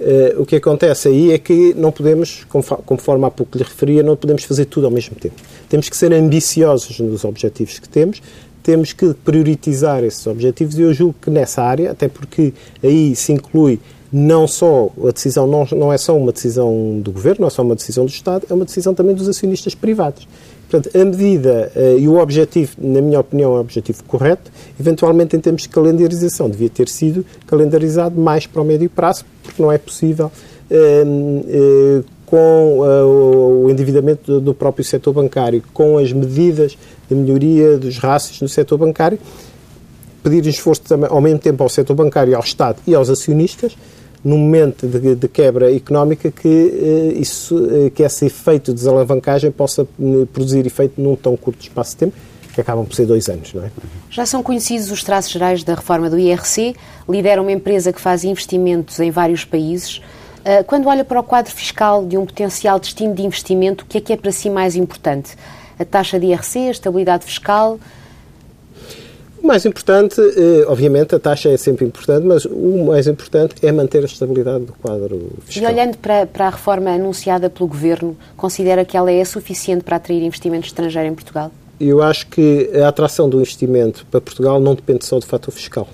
Uh, 0.00 0.42
o 0.42 0.44
que 0.44 0.56
acontece 0.56 1.06
aí 1.06 1.30
é 1.30 1.38
que 1.38 1.72
não 1.74 1.92
podemos, 1.92 2.44
conforme 2.84 3.24
há 3.24 3.30
pouco 3.30 3.56
lhe 3.56 3.62
referia, 3.62 4.02
não 4.02 4.16
podemos 4.16 4.42
fazer 4.42 4.64
tudo 4.64 4.86
ao 4.86 4.90
mesmo 4.90 5.14
tempo. 5.14 5.36
Temos 5.68 5.88
que 5.88 5.96
ser 5.96 6.12
ambiciosos 6.12 6.98
nos 6.98 7.24
objetivos 7.24 7.78
que 7.78 7.88
temos, 7.88 8.20
temos 8.64 8.92
que 8.92 9.14
prioritizar 9.24 10.02
esses 10.02 10.26
objetivos 10.26 10.76
e 10.76 10.82
eu 10.82 10.92
julgo 10.92 11.14
que 11.22 11.30
nessa 11.30 11.62
área, 11.62 11.92
até 11.92 12.08
porque 12.08 12.52
aí 12.82 13.14
se 13.14 13.32
inclui 13.32 13.78
não 14.16 14.46
só 14.46 14.90
a 15.08 15.10
decisão, 15.10 15.44
não, 15.44 15.66
não 15.72 15.92
é 15.92 15.98
só 15.98 16.16
uma 16.16 16.30
decisão 16.30 17.00
do 17.00 17.10
governo, 17.10 17.40
não 17.40 17.48
é 17.48 17.50
só 17.50 17.62
uma 17.62 17.74
decisão 17.74 18.04
do 18.04 18.10
Estado, 18.10 18.46
é 18.48 18.54
uma 18.54 18.64
decisão 18.64 18.94
também 18.94 19.12
dos 19.12 19.28
acionistas 19.28 19.74
privados. 19.74 20.28
Portanto, 20.70 20.96
a 20.96 21.04
medida 21.04 21.72
uh, 21.74 21.98
e 21.98 22.06
o 22.06 22.20
objetivo, 22.20 22.76
na 22.78 23.00
minha 23.00 23.18
opinião, 23.18 23.54
é 23.54 23.56
o 23.56 23.60
objetivo 23.60 24.04
correto. 24.04 24.52
Eventualmente, 24.78 25.36
em 25.36 25.40
termos 25.40 25.62
de 25.62 25.68
calendarização, 25.68 26.48
devia 26.48 26.70
ter 26.70 26.88
sido 26.88 27.26
calendarizado 27.44 28.20
mais 28.20 28.46
para 28.46 28.62
o 28.62 28.64
médio 28.64 28.88
prazo, 28.88 29.24
porque 29.42 29.60
não 29.60 29.72
é 29.72 29.78
possível, 29.78 30.30
uh, 30.70 32.00
uh, 32.00 32.04
com 32.24 32.78
o 33.64 33.70
endividamento 33.70 34.40
do 34.40 34.54
próprio 34.54 34.84
setor 34.84 35.12
bancário, 35.12 35.60
com 35.72 35.98
as 35.98 36.12
medidas 36.12 36.78
de 37.08 37.16
melhoria 37.16 37.76
dos 37.78 37.98
rácios 37.98 38.40
no 38.40 38.48
setor 38.48 38.78
bancário, 38.78 39.18
pedir 40.22 40.46
esforço 40.46 40.82
também, 40.82 41.10
ao 41.10 41.20
mesmo 41.20 41.40
tempo 41.40 41.62
ao 41.64 41.68
setor 41.68 41.94
bancário, 41.94 42.34
ao 42.34 42.42
Estado 42.42 42.78
e 42.86 42.94
aos 42.94 43.10
acionistas, 43.10 43.76
num 44.24 44.38
momento 44.38 44.86
de, 44.86 45.14
de 45.14 45.28
quebra 45.28 45.72
económica 45.74 46.30
que, 46.30 46.48
uh, 46.48 47.20
isso, 47.20 47.56
uh, 47.56 47.90
que 47.90 48.02
esse 48.02 48.24
efeito 48.24 48.72
de 48.72 48.78
desalavancagem 48.78 49.50
possa 49.52 49.82
uh, 49.82 50.26
produzir 50.32 50.66
efeito 50.66 51.00
num 51.00 51.14
tão 51.14 51.36
curto 51.36 51.60
espaço 51.60 51.90
de 51.90 51.96
tempo, 51.98 52.16
que 52.54 52.60
acabam 52.60 52.86
por 52.86 52.94
ser 52.94 53.04
dois 53.04 53.28
anos, 53.28 53.52
não 53.52 53.64
é? 53.64 53.70
Já 54.08 54.24
são 54.24 54.42
conhecidos 54.42 54.90
os 54.90 55.04
traços 55.04 55.30
gerais 55.30 55.62
da 55.62 55.74
reforma 55.74 56.08
do 56.08 56.18
IRC, 56.18 56.74
lidera 57.06 57.42
uma 57.42 57.52
empresa 57.52 57.92
que 57.92 58.00
faz 58.00 58.24
investimentos 58.24 58.98
em 59.00 59.10
vários 59.10 59.44
países. 59.44 60.00
Quando 60.68 60.88
olha 60.88 61.04
para 61.04 61.18
o 61.18 61.22
quadro 61.24 61.50
fiscal 61.52 62.04
de 62.04 62.16
um 62.16 62.24
potencial 62.24 62.78
destino 62.78 63.12
de 63.12 63.22
investimento, 63.22 63.82
o 63.82 63.86
que 63.88 63.98
é 63.98 64.00
que 64.00 64.12
é 64.12 64.16
para 64.16 64.30
si 64.30 64.48
mais 64.48 64.76
importante? 64.76 65.34
A 65.80 65.84
taxa 65.84 66.20
de 66.20 66.26
IRC, 66.26 66.68
a 66.68 66.70
estabilidade 66.70 67.24
fiscal, 67.24 67.80
o 69.44 69.46
mais 69.46 69.66
importante, 69.66 70.18
eh, 70.20 70.64
obviamente, 70.66 71.14
a 71.14 71.20
taxa 71.20 71.50
é 71.50 71.56
sempre 71.58 71.84
importante, 71.84 72.26
mas 72.26 72.46
o 72.46 72.86
mais 72.86 73.06
importante 73.06 73.54
é 73.62 73.70
manter 73.70 74.02
a 74.02 74.06
estabilidade 74.06 74.64
do 74.64 74.72
quadro 74.72 75.32
fiscal. 75.44 75.70
E 75.70 75.74
olhando 75.74 75.98
para, 75.98 76.26
para 76.26 76.46
a 76.46 76.50
reforma 76.50 76.90
anunciada 76.90 77.50
pelo 77.50 77.68
Governo, 77.68 78.16
considera 78.38 78.86
que 78.86 78.96
ela 78.96 79.12
é 79.12 79.22
suficiente 79.22 79.84
para 79.84 79.96
atrair 79.96 80.22
investimento 80.22 80.66
estrangeiro 80.66 81.08
em 81.08 81.14
Portugal? 81.14 81.52
Eu 81.78 82.02
acho 82.02 82.26
que 82.28 82.70
a 82.74 82.88
atração 82.88 83.28
do 83.28 83.36
investimento 83.36 84.06
para 84.10 84.18
Portugal 84.18 84.58
não 84.58 84.74
depende 84.74 85.04
só 85.04 85.18
do 85.18 85.26
fator 85.26 85.52
fiscal 85.52 85.86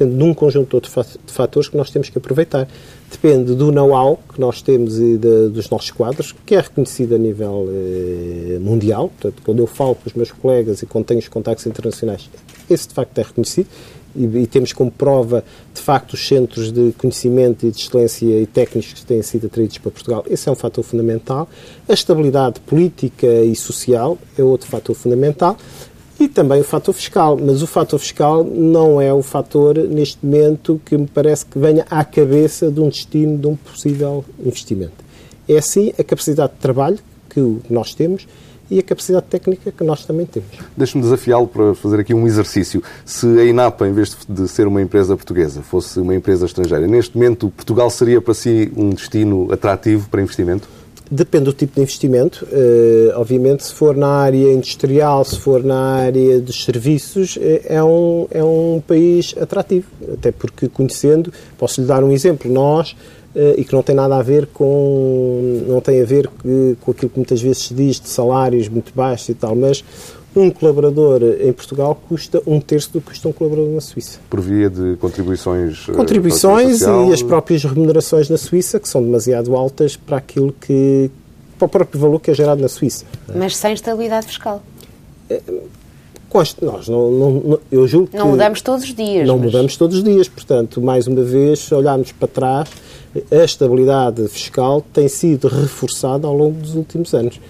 depende 0.00 0.16
de 0.16 0.24
um 0.24 0.32
conjunto 0.32 0.80
de 0.80 1.32
fatores 1.32 1.68
que 1.68 1.76
nós 1.76 1.90
temos 1.90 2.08
que 2.08 2.16
aproveitar. 2.16 2.66
Depende 3.10 3.54
do 3.54 3.70
know-how 3.70 4.18
que 4.32 4.40
nós 4.40 4.62
temos 4.62 4.98
e 4.98 5.18
de, 5.18 5.48
dos 5.48 5.68
nossos 5.68 5.90
quadros, 5.90 6.34
que 6.46 6.54
é 6.54 6.60
reconhecido 6.60 7.14
a 7.14 7.18
nível 7.18 7.68
eh, 7.68 8.58
mundial. 8.60 9.08
Portanto, 9.08 9.42
quando 9.44 9.58
eu 9.58 9.66
falo 9.66 9.94
com 9.94 10.06
os 10.06 10.14
meus 10.14 10.32
colegas 10.32 10.80
e 10.80 10.86
quando 10.86 11.04
tenho 11.04 11.20
os 11.20 11.28
contactos 11.28 11.66
internacionais, 11.66 12.30
esse 12.68 12.88
de 12.88 12.94
facto 12.94 13.18
é 13.18 13.22
reconhecido 13.22 13.68
e, 14.14 14.24
e, 14.24 14.46
temos 14.46 14.72
como 14.72 14.90
prova, 14.90 15.44
de 15.72 15.80
facto, 15.80 16.14
os 16.14 16.26
centros 16.26 16.72
de 16.72 16.92
conhecimento 16.98 17.66
e 17.66 17.70
de 17.70 17.78
excelência 17.78 18.40
e 18.40 18.46
técnicos 18.46 18.92
que 18.92 19.06
têm 19.06 19.22
sido 19.22 19.46
atraídos 19.46 19.78
para 19.78 19.90
Portugal. 19.90 20.24
Esse 20.28 20.48
é 20.48 20.52
um 20.52 20.56
fator 20.56 20.82
fundamental. 20.82 21.48
A 21.88 21.92
estabilidade 21.92 22.60
política 22.60 23.26
e 23.26 23.54
social 23.54 24.18
é 24.36 24.42
outro 24.42 24.68
fator 24.68 24.96
fundamental. 24.96 25.56
E 26.20 26.28
também 26.28 26.60
o 26.60 26.64
fator 26.64 26.92
fiscal. 26.92 27.38
Mas 27.40 27.62
o 27.62 27.66
fator 27.66 27.98
fiscal 27.98 28.44
não 28.44 29.00
é 29.00 29.10
o 29.10 29.22
fator, 29.22 29.78
neste 29.78 30.18
momento, 30.22 30.78
que 30.84 30.98
me 30.98 31.06
parece 31.06 31.46
que 31.46 31.58
venha 31.58 31.86
à 31.88 32.04
cabeça 32.04 32.70
de 32.70 32.78
um 32.78 32.90
destino 32.90 33.38
de 33.38 33.46
um 33.46 33.56
possível 33.56 34.22
investimento. 34.44 35.02
É 35.48 35.58
sim 35.62 35.94
a 35.98 36.04
capacidade 36.04 36.52
de 36.52 36.58
trabalho 36.58 36.98
que 37.30 37.40
nós 37.70 37.94
temos 37.94 38.26
e 38.70 38.78
a 38.78 38.82
capacidade 38.82 39.26
técnica 39.30 39.72
que 39.72 39.82
nós 39.82 40.04
também 40.04 40.26
temos. 40.26 40.50
Deixe-me 40.76 41.02
desafiá-lo 41.02 41.48
para 41.48 41.74
fazer 41.74 42.00
aqui 42.00 42.12
um 42.12 42.26
exercício. 42.26 42.82
Se 43.04 43.26
a 43.38 43.44
INAPA, 43.44 43.88
em 43.88 43.92
vez 43.92 44.14
de 44.28 44.46
ser 44.46 44.66
uma 44.66 44.82
empresa 44.82 45.16
portuguesa, 45.16 45.62
fosse 45.62 45.98
uma 45.98 46.14
empresa 46.14 46.44
estrangeira, 46.44 46.86
neste 46.86 47.16
momento 47.16 47.48
Portugal 47.48 47.88
seria 47.88 48.20
para 48.20 48.34
si 48.34 48.70
um 48.76 48.90
destino 48.90 49.50
atrativo 49.50 50.06
para 50.10 50.20
investimento? 50.20 50.68
Depende 51.10 51.46
do 51.46 51.52
tipo 51.52 51.74
de 51.74 51.80
investimento. 51.80 52.46
Uh, 52.46 53.10
obviamente, 53.16 53.64
se 53.64 53.74
for 53.74 53.96
na 53.96 54.06
área 54.06 54.52
industrial, 54.52 55.24
se 55.24 55.38
for 55.40 55.64
na 55.64 55.96
área 55.96 56.40
dos 56.40 56.62
serviços, 56.62 57.36
eh, 57.40 57.62
é 57.64 57.82
um, 57.82 58.28
é 58.30 58.44
um 58.44 58.80
país 58.86 59.34
atrativo. 59.36 59.88
Até 60.12 60.30
porque, 60.30 60.68
conhecendo, 60.68 61.32
posso 61.58 61.80
lhe 61.80 61.86
dar 61.88 62.04
um 62.04 62.12
exemplo. 62.12 62.48
Nós 62.52 62.94
eh, 63.34 63.56
e 63.58 63.64
que 63.64 63.72
não 63.72 63.82
tem 63.82 63.94
nada 63.94 64.16
a 64.16 64.22
ver 64.22 64.46
com 64.46 65.62
não 65.68 65.80
tem 65.80 66.02
a 66.02 66.04
ver 66.04 66.28
com 66.80 66.90
aquilo 66.90 67.10
que 67.10 67.16
muitas 67.16 67.40
vezes 67.40 67.68
se 67.68 67.74
diz 67.74 68.00
de 68.00 68.08
salários 68.08 68.68
muito 68.68 68.92
baixos 68.94 69.28
e 69.28 69.34
tal, 69.34 69.54
mas 69.54 69.84
um 70.34 70.50
colaborador 70.50 71.20
em 71.40 71.52
Portugal 71.52 72.00
custa 72.08 72.40
um 72.46 72.60
terço 72.60 72.92
do 72.92 73.00
que 73.00 73.08
custa 73.08 73.28
um 73.28 73.32
colaborador 73.32 73.72
na 73.74 73.80
Suíça. 73.80 74.20
Por 74.28 74.40
via 74.40 74.70
de 74.70 74.96
contribuições 74.96 75.86
eh, 75.88 75.92
Contribuições 75.92 76.82
e 76.82 77.12
as 77.12 77.22
próprias 77.22 77.64
remunerações 77.64 78.28
na 78.28 78.36
Suíça, 78.36 78.78
que 78.78 78.88
são 78.88 79.02
demasiado 79.02 79.56
altas 79.56 79.96
para 79.96 80.18
aquilo 80.18 80.52
que 80.52 81.10
para 81.58 81.66
o 81.66 81.68
próprio 81.68 82.00
valor 82.00 82.20
que 82.20 82.30
é 82.30 82.34
gerado 82.34 82.62
na 82.62 82.68
Suíça. 82.68 83.04
Mas 83.34 83.56
sem 83.56 83.74
estabilidade 83.74 84.26
fiscal. 84.26 84.62
É, 85.28 85.42
nós 86.62 86.88
não, 86.88 87.10
não, 87.10 87.58
eu 87.70 87.86
julgo 87.88 88.08
não 88.12 88.28
mudamos 88.28 88.62
todos 88.62 88.84
os 88.84 88.94
dias. 88.94 89.26
Não 89.26 89.36
mas... 89.36 89.46
mudamos 89.46 89.76
todos 89.76 89.98
os 89.98 90.04
dias, 90.04 90.28
portanto, 90.28 90.80
mais 90.80 91.06
uma 91.06 91.22
vez, 91.22 91.58
se 91.58 91.74
olharmos 91.74 92.12
para 92.12 92.28
trás, 92.28 92.68
a 93.30 93.44
estabilidade 93.44 94.26
fiscal 94.28 94.84
tem 94.92 95.08
sido 95.08 95.48
reforçada 95.48 96.26
ao 96.26 96.36
longo 96.36 96.60
dos 96.60 96.74
últimos 96.74 97.12
anos. 97.12 97.40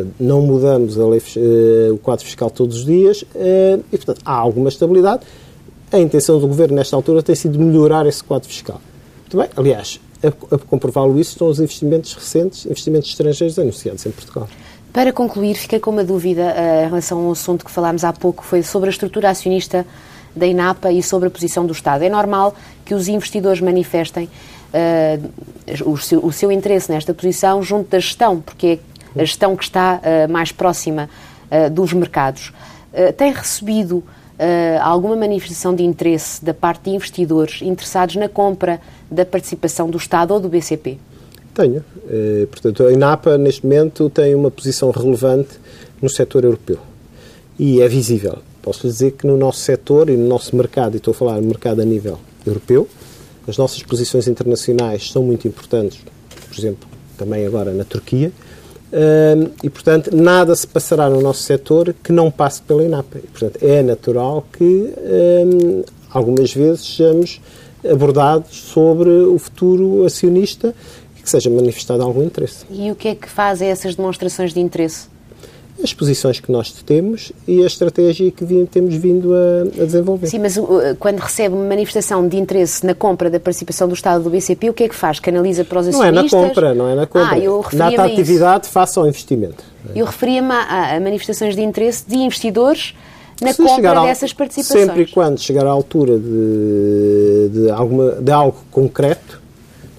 Portanto, 0.00 0.14
não 0.18 0.42
mudamos 0.42 0.96
lei, 0.96 1.20
uh, 1.36 1.94
o 1.94 1.98
quadro 1.98 2.24
fiscal 2.24 2.50
todos 2.50 2.78
os 2.78 2.84
dias 2.84 3.22
uh, 3.22 3.84
e, 3.92 3.96
portanto, 3.96 4.20
há 4.24 4.32
alguma 4.32 4.68
estabilidade. 4.68 5.22
A 5.92 5.98
intenção 5.98 6.38
do 6.38 6.46
Governo, 6.46 6.76
nesta 6.76 6.96
altura, 6.96 7.22
tem 7.22 7.34
sido 7.34 7.58
melhorar 7.58 8.06
esse 8.06 8.22
quadro 8.22 8.48
fiscal. 8.48 8.80
Muito 9.20 9.36
bem, 9.36 9.48
aliás, 9.56 10.00
a, 10.22 10.54
a 10.54 10.58
comprová-lo 10.58 11.18
isso 11.18 11.32
estão 11.32 11.48
os 11.48 11.60
investimentos 11.60 12.14
recentes, 12.14 12.66
investimentos 12.66 13.10
estrangeiros 13.10 13.58
anunciados 13.58 14.06
em 14.06 14.10
Portugal. 14.10 14.48
Para 14.92 15.12
concluir, 15.12 15.54
fiquei 15.54 15.78
com 15.78 15.90
uma 15.90 16.04
dúvida 16.04 16.42
uh, 16.42 16.84
em 16.84 16.88
relação 16.88 17.26
ao 17.26 17.32
assunto 17.32 17.64
que 17.64 17.70
falámos 17.70 18.04
há 18.04 18.12
pouco, 18.12 18.44
foi 18.44 18.62
sobre 18.62 18.88
a 18.88 18.90
estrutura 18.90 19.30
acionista 19.30 19.86
da 20.34 20.46
INAPA 20.46 20.92
e 20.92 21.02
sobre 21.02 21.28
a 21.28 21.30
posição 21.30 21.66
do 21.66 21.72
Estado. 21.72 22.02
É 22.04 22.08
normal 22.08 22.54
que 22.84 22.94
os 22.94 23.08
investidores 23.08 23.60
manifestem 23.60 24.28
uh, 24.74 25.90
o, 25.90 25.96
seu, 25.96 26.24
o, 26.24 26.32
seu, 26.32 26.50
interesse 26.52 26.90
nesta 26.90 27.12
posição 27.12 27.62
junto 27.62 27.90
da 27.90 27.98
gestão, 27.98 28.40
porque 28.40 28.66
é 28.66 28.78
a 29.16 29.20
gestão 29.20 29.56
que 29.56 29.64
está 29.64 30.00
uh, 30.00 30.32
mais 30.32 30.52
próxima 30.52 31.08
uh, 31.50 31.70
dos 31.70 31.92
mercados. 31.92 32.52
tem 33.16 33.32
recebido 33.32 34.02
alguma 34.82 35.14
manifestação 35.14 35.74
de 35.74 35.84
interesse 35.84 36.42
da 36.42 36.54
parte 36.54 36.84
de 36.84 36.90
investidores 36.90 37.60
interessados 37.60 38.16
na 38.16 38.26
compra 38.26 38.80
da 39.10 39.24
participação 39.24 39.88
do 39.90 39.98
Estado 39.98 40.32
ou 40.32 40.40
do 40.40 40.48
BCP? 40.48 40.98
Tenho. 41.52 41.84
portanto, 42.50 42.86
a 42.86 42.92
INAPA, 42.92 43.36
neste 43.36 43.64
momento, 43.64 44.08
tem 44.08 44.34
uma 44.34 44.50
posição 44.50 44.90
relevante 44.90 45.60
no 46.00 46.08
setor 46.08 46.44
europeu. 46.44 46.78
E 47.58 47.82
é 47.82 47.86
visível. 47.86 48.38
Posso 48.62 48.86
lhe 48.86 48.92
dizer 48.92 49.12
que 49.12 49.26
no 49.26 49.36
nosso 49.36 49.60
setor 49.60 50.08
e 50.08 50.16
no 50.16 50.26
nosso 50.26 50.56
mercado, 50.56 50.94
e 50.94 50.96
estou 50.96 51.12
a 51.12 51.14
falar 51.14 51.38
do 51.38 51.46
mercado 51.46 51.80
a 51.80 51.84
nível 51.84 52.18
europeu, 52.46 52.88
as 53.46 53.56
nossas 53.56 53.82
posições 53.82 54.28
internacionais 54.28 55.10
são 55.10 55.22
muito 55.22 55.48
importantes, 55.48 56.00
por 56.48 56.58
exemplo, 56.58 56.88
também 57.16 57.46
agora 57.46 57.72
na 57.72 57.84
Turquia, 57.84 58.32
e, 59.62 59.70
portanto, 59.70 60.14
nada 60.14 60.54
se 60.54 60.66
passará 60.66 61.08
no 61.08 61.20
nosso 61.20 61.42
setor 61.42 61.94
que 62.02 62.12
não 62.12 62.30
passe 62.30 62.62
pela 62.62 62.84
INAPA. 62.84 63.18
E, 63.18 63.26
portanto, 63.26 63.58
é 63.62 63.82
natural 63.82 64.46
que 64.52 64.94
algumas 66.10 66.52
vezes 66.52 66.86
sejamos 66.86 67.40
abordados 67.88 68.56
sobre 68.56 69.08
o 69.08 69.38
futuro 69.38 70.04
acionista 70.04 70.74
e 71.18 71.22
que 71.22 71.30
seja 71.30 71.48
manifestado 71.50 72.02
algum 72.02 72.22
interesse. 72.22 72.64
E 72.70 72.90
o 72.90 72.94
que 72.94 73.08
é 73.08 73.14
que 73.14 73.28
fazem 73.28 73.68
essas 73.68 73.94
demonstrações 73.94 74.52
de 74.52 74.60
interesse? 74.60 75.09
As 75.82 75.94
posições 75.94 76.40
que 76.40 76.50
nós 76.50 76.70
temos 76.72 77.32
e 77.46 77.62
a 77.62 77.66
estratégia 77.66 78.30
que 78.30 78.44
temos 78.70 78.94
vindo 78.94 79.32
a, 79.34 79.82
a, 79.82 79.84
desenvolver. 79.84 80.26
Sim, 80.26 80.38
mas 80.40 80.56
uh, 80.56 80.68
quando 80.98 81.18
recebe 81.18 81.54
uma 81.54 81.64
manifestação 81.64 82.26
de 82.26 82.36
interesse 82.36 82.84
na 82.84 82.94
compra 82.94 83.30
da 83.30 83.40
participação 83.40 83.88
do 83.88 83.94
Estado 83.94 84.24
do 84.24 84.30
BCP, 84.30 84.70
o 84.70 84.74
que 84.74 84.84
é 84.84 84.88
que 84.88 84.94
faz? 84.94 85.20
Canaliza 85.20 85.64
para 85.64 85.80
os 85.80 85.88
acionistas? 85.88 86.32
Não 86.32 86.38
é 86.38 86.42
na 86.42 86.48
compra, 86.48 86.74
não 86.74 86.88
é 86.88 86.94
na 86.94 87.06
compra. 87.06 87.36
Ah, 87.36 87.38
eu 87.38 87.64
Na 87.72 87.88
atividade 88.04 88.68
face 88.68 88.98
ao 88.98 89.06
investimento. 89.06 89.64
Eu 89.94 90.06
referia-me 90.06 90.52
a, 90.52 90.96
a, 90.96 91.00
manifestações 91.00 91.56
de 91.56 91.62
interesse 91.62 92.04
de 92.06 92.16
investidores 92.16 92.94
na 93.40 93.52
Se 93.52 93.62
compra 93.62 93.98
ao, 93.98 94.06
dessas 94.06 94.32
participações. 94.32 94.86
Sempre 94.86 95.02
e 95.02 95.06
quando 95.06 95.40
chegar 95.40 95.66
à 95.66 95.70
altura 95.70 96.18
de, 96.18 97.48
de, 97.52 97.70
alguma, 97.70 98.12
de 98.12 98.30
algo 98.30 98.58
concreto, 98.70 99.39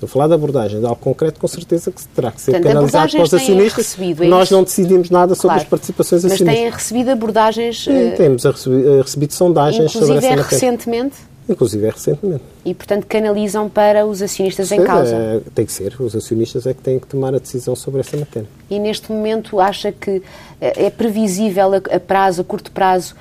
Estou 0.01 0.07
a 0.07 0.13
falar 0.13 0.27
da 0.29 0.33
abordagem 0.33 0.79
de 0.79 0.85
algo 0.87 0.99
concreto, 0.99 1.39
com 1.39 1.47
certeza 1.47 1.91
que 1.91 2.03
terá 2.07 2.31
que 2.31 2.41
ser 2.41 2.53
Portanto, 2.53 2.73
canalizado 2.73 3.11
para 3.11 3.21
os 3.21 3.33
acionistas. 3.35 3.95
É 3.99 4.25
Nós 4.25 4.49
não 4.49 4.63
decidimos 4.63 5.11
nada 5.11 5.35
sobre 5.35 5.49
claro, 5.49 5.61
as 5.61 5.67
participações 5.67 6.25
acionistas. 6.25 6.47
Mas 6.47 6.57
têm 6.57 6.69
recebido 6.71 7.09
abordagens. 7.11 7.83
Sim, 7.83 8.09
uh, 8.09 8.17
temos 8.17 8.43
recebido, 8.43 8.89
eh, 8.89 9.01
recebido 9.03 9.33
sondagens 9.33 9.91
sobre 9.91 10.17
essa 10.17 10.25
é 10.25 10.29
matéria. 10.31 10.43
recentemente? 10.43 11.17
Inclusive 11.47 11.85
é 11.85 11.89
recentemente. 11.91 12.41
E, 12.65 12.73
portanto, 12.73 13.05
canalizam 13.05 13.69
para 13.69 14.03
os 14.03 14.23
acionistas 14.23 14.69
Sim, 14.69 14.77
em 14.77 14.83
causa? 14.83 15.15
É, 15.15 15.41
tem 15.53 15.67
que 15.67 15.71
ser. 15.71 15.93
Os 15.99 16.15
acionistas 16.15 16.65
é 16.65 16.73
que 16.73 16.81
têm 16.81 16.97
que 16.97 17.05
tomar 17.05 17.35
a 17.35 17.37
decisão 17.37 17.75
sobre 17.75 17.99
essa 17.99 18.17
matéria. 18.17 18.49
E, 18.71 18.79
neste 18.79 19.11
momento, 19.11 19.59
acha 19.59 19.91
que 19.91 20.23
eh, 20.59 20.85
é 20.87 20.89
previsível, 20.89 21.73
a 21.75 21.99
prazo, 21.99 22.41
a 22.41 22.43
curto 22.43 22.71
prazo, 22.71 23.13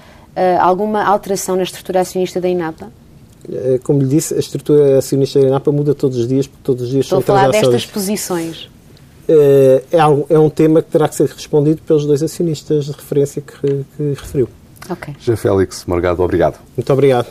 alguma 0.58 1.04
alteração 1.04 1.56
na 1.56 1.62
estrutura 1.62 2.00
acionista 2.00 2.40
da 2.40 2.48
INAPA? 2.48 2.90
Eh, 3.48 3.80
como 3.82 4.00
lhe 4.00 4.08
disse, 4.08 4.34
a 4.34 4.38
estrutura 4.38 4.98
acionista 4.98 5.40
da 5.40 5.46
INAPA 5.46 5.72
muda 5.72 5.94
todos 5.94 6.18
os 6.18 6.28
dias, 6.28 6.46
porque 6.46 6.62
todos 6.62 6.82
os 6.84 6.90
dias 6.90 7.06
Estou 7.06 7.22
são 7.22 7.34
a 7.34 7.38
falar 7.38 7.50
destas 7.50 7.86
posições. 7.86 8.68
Eh, 9.28 9.82
é, 9.92 10.00
algo, 10.00 10.26
é 10.28 10.38
um 10.38 10.50
tema 10.50 10.82
que 10.82 10.90
terá 10.90 11.08
que 11.08 11.14
ser 11.14 11.28
respondido 11.28 11.80
pelos 11.82 12.04
dois 12.04 12.22
acionistas 12.22 12.86
de 12.86 12.92
referência 12.92 13.40
que, 13.40 13.84
que 13.96 14.14
referiu. 14.14 14.48
Ok. 14.88 15.14
Jean 15.20 15.36
Félix 15.36 15.84
Morgado, 15.86 16.22
obrigado. 16.22 16.58
Muito 16.76 16.92
obrigado. 16.92 17.28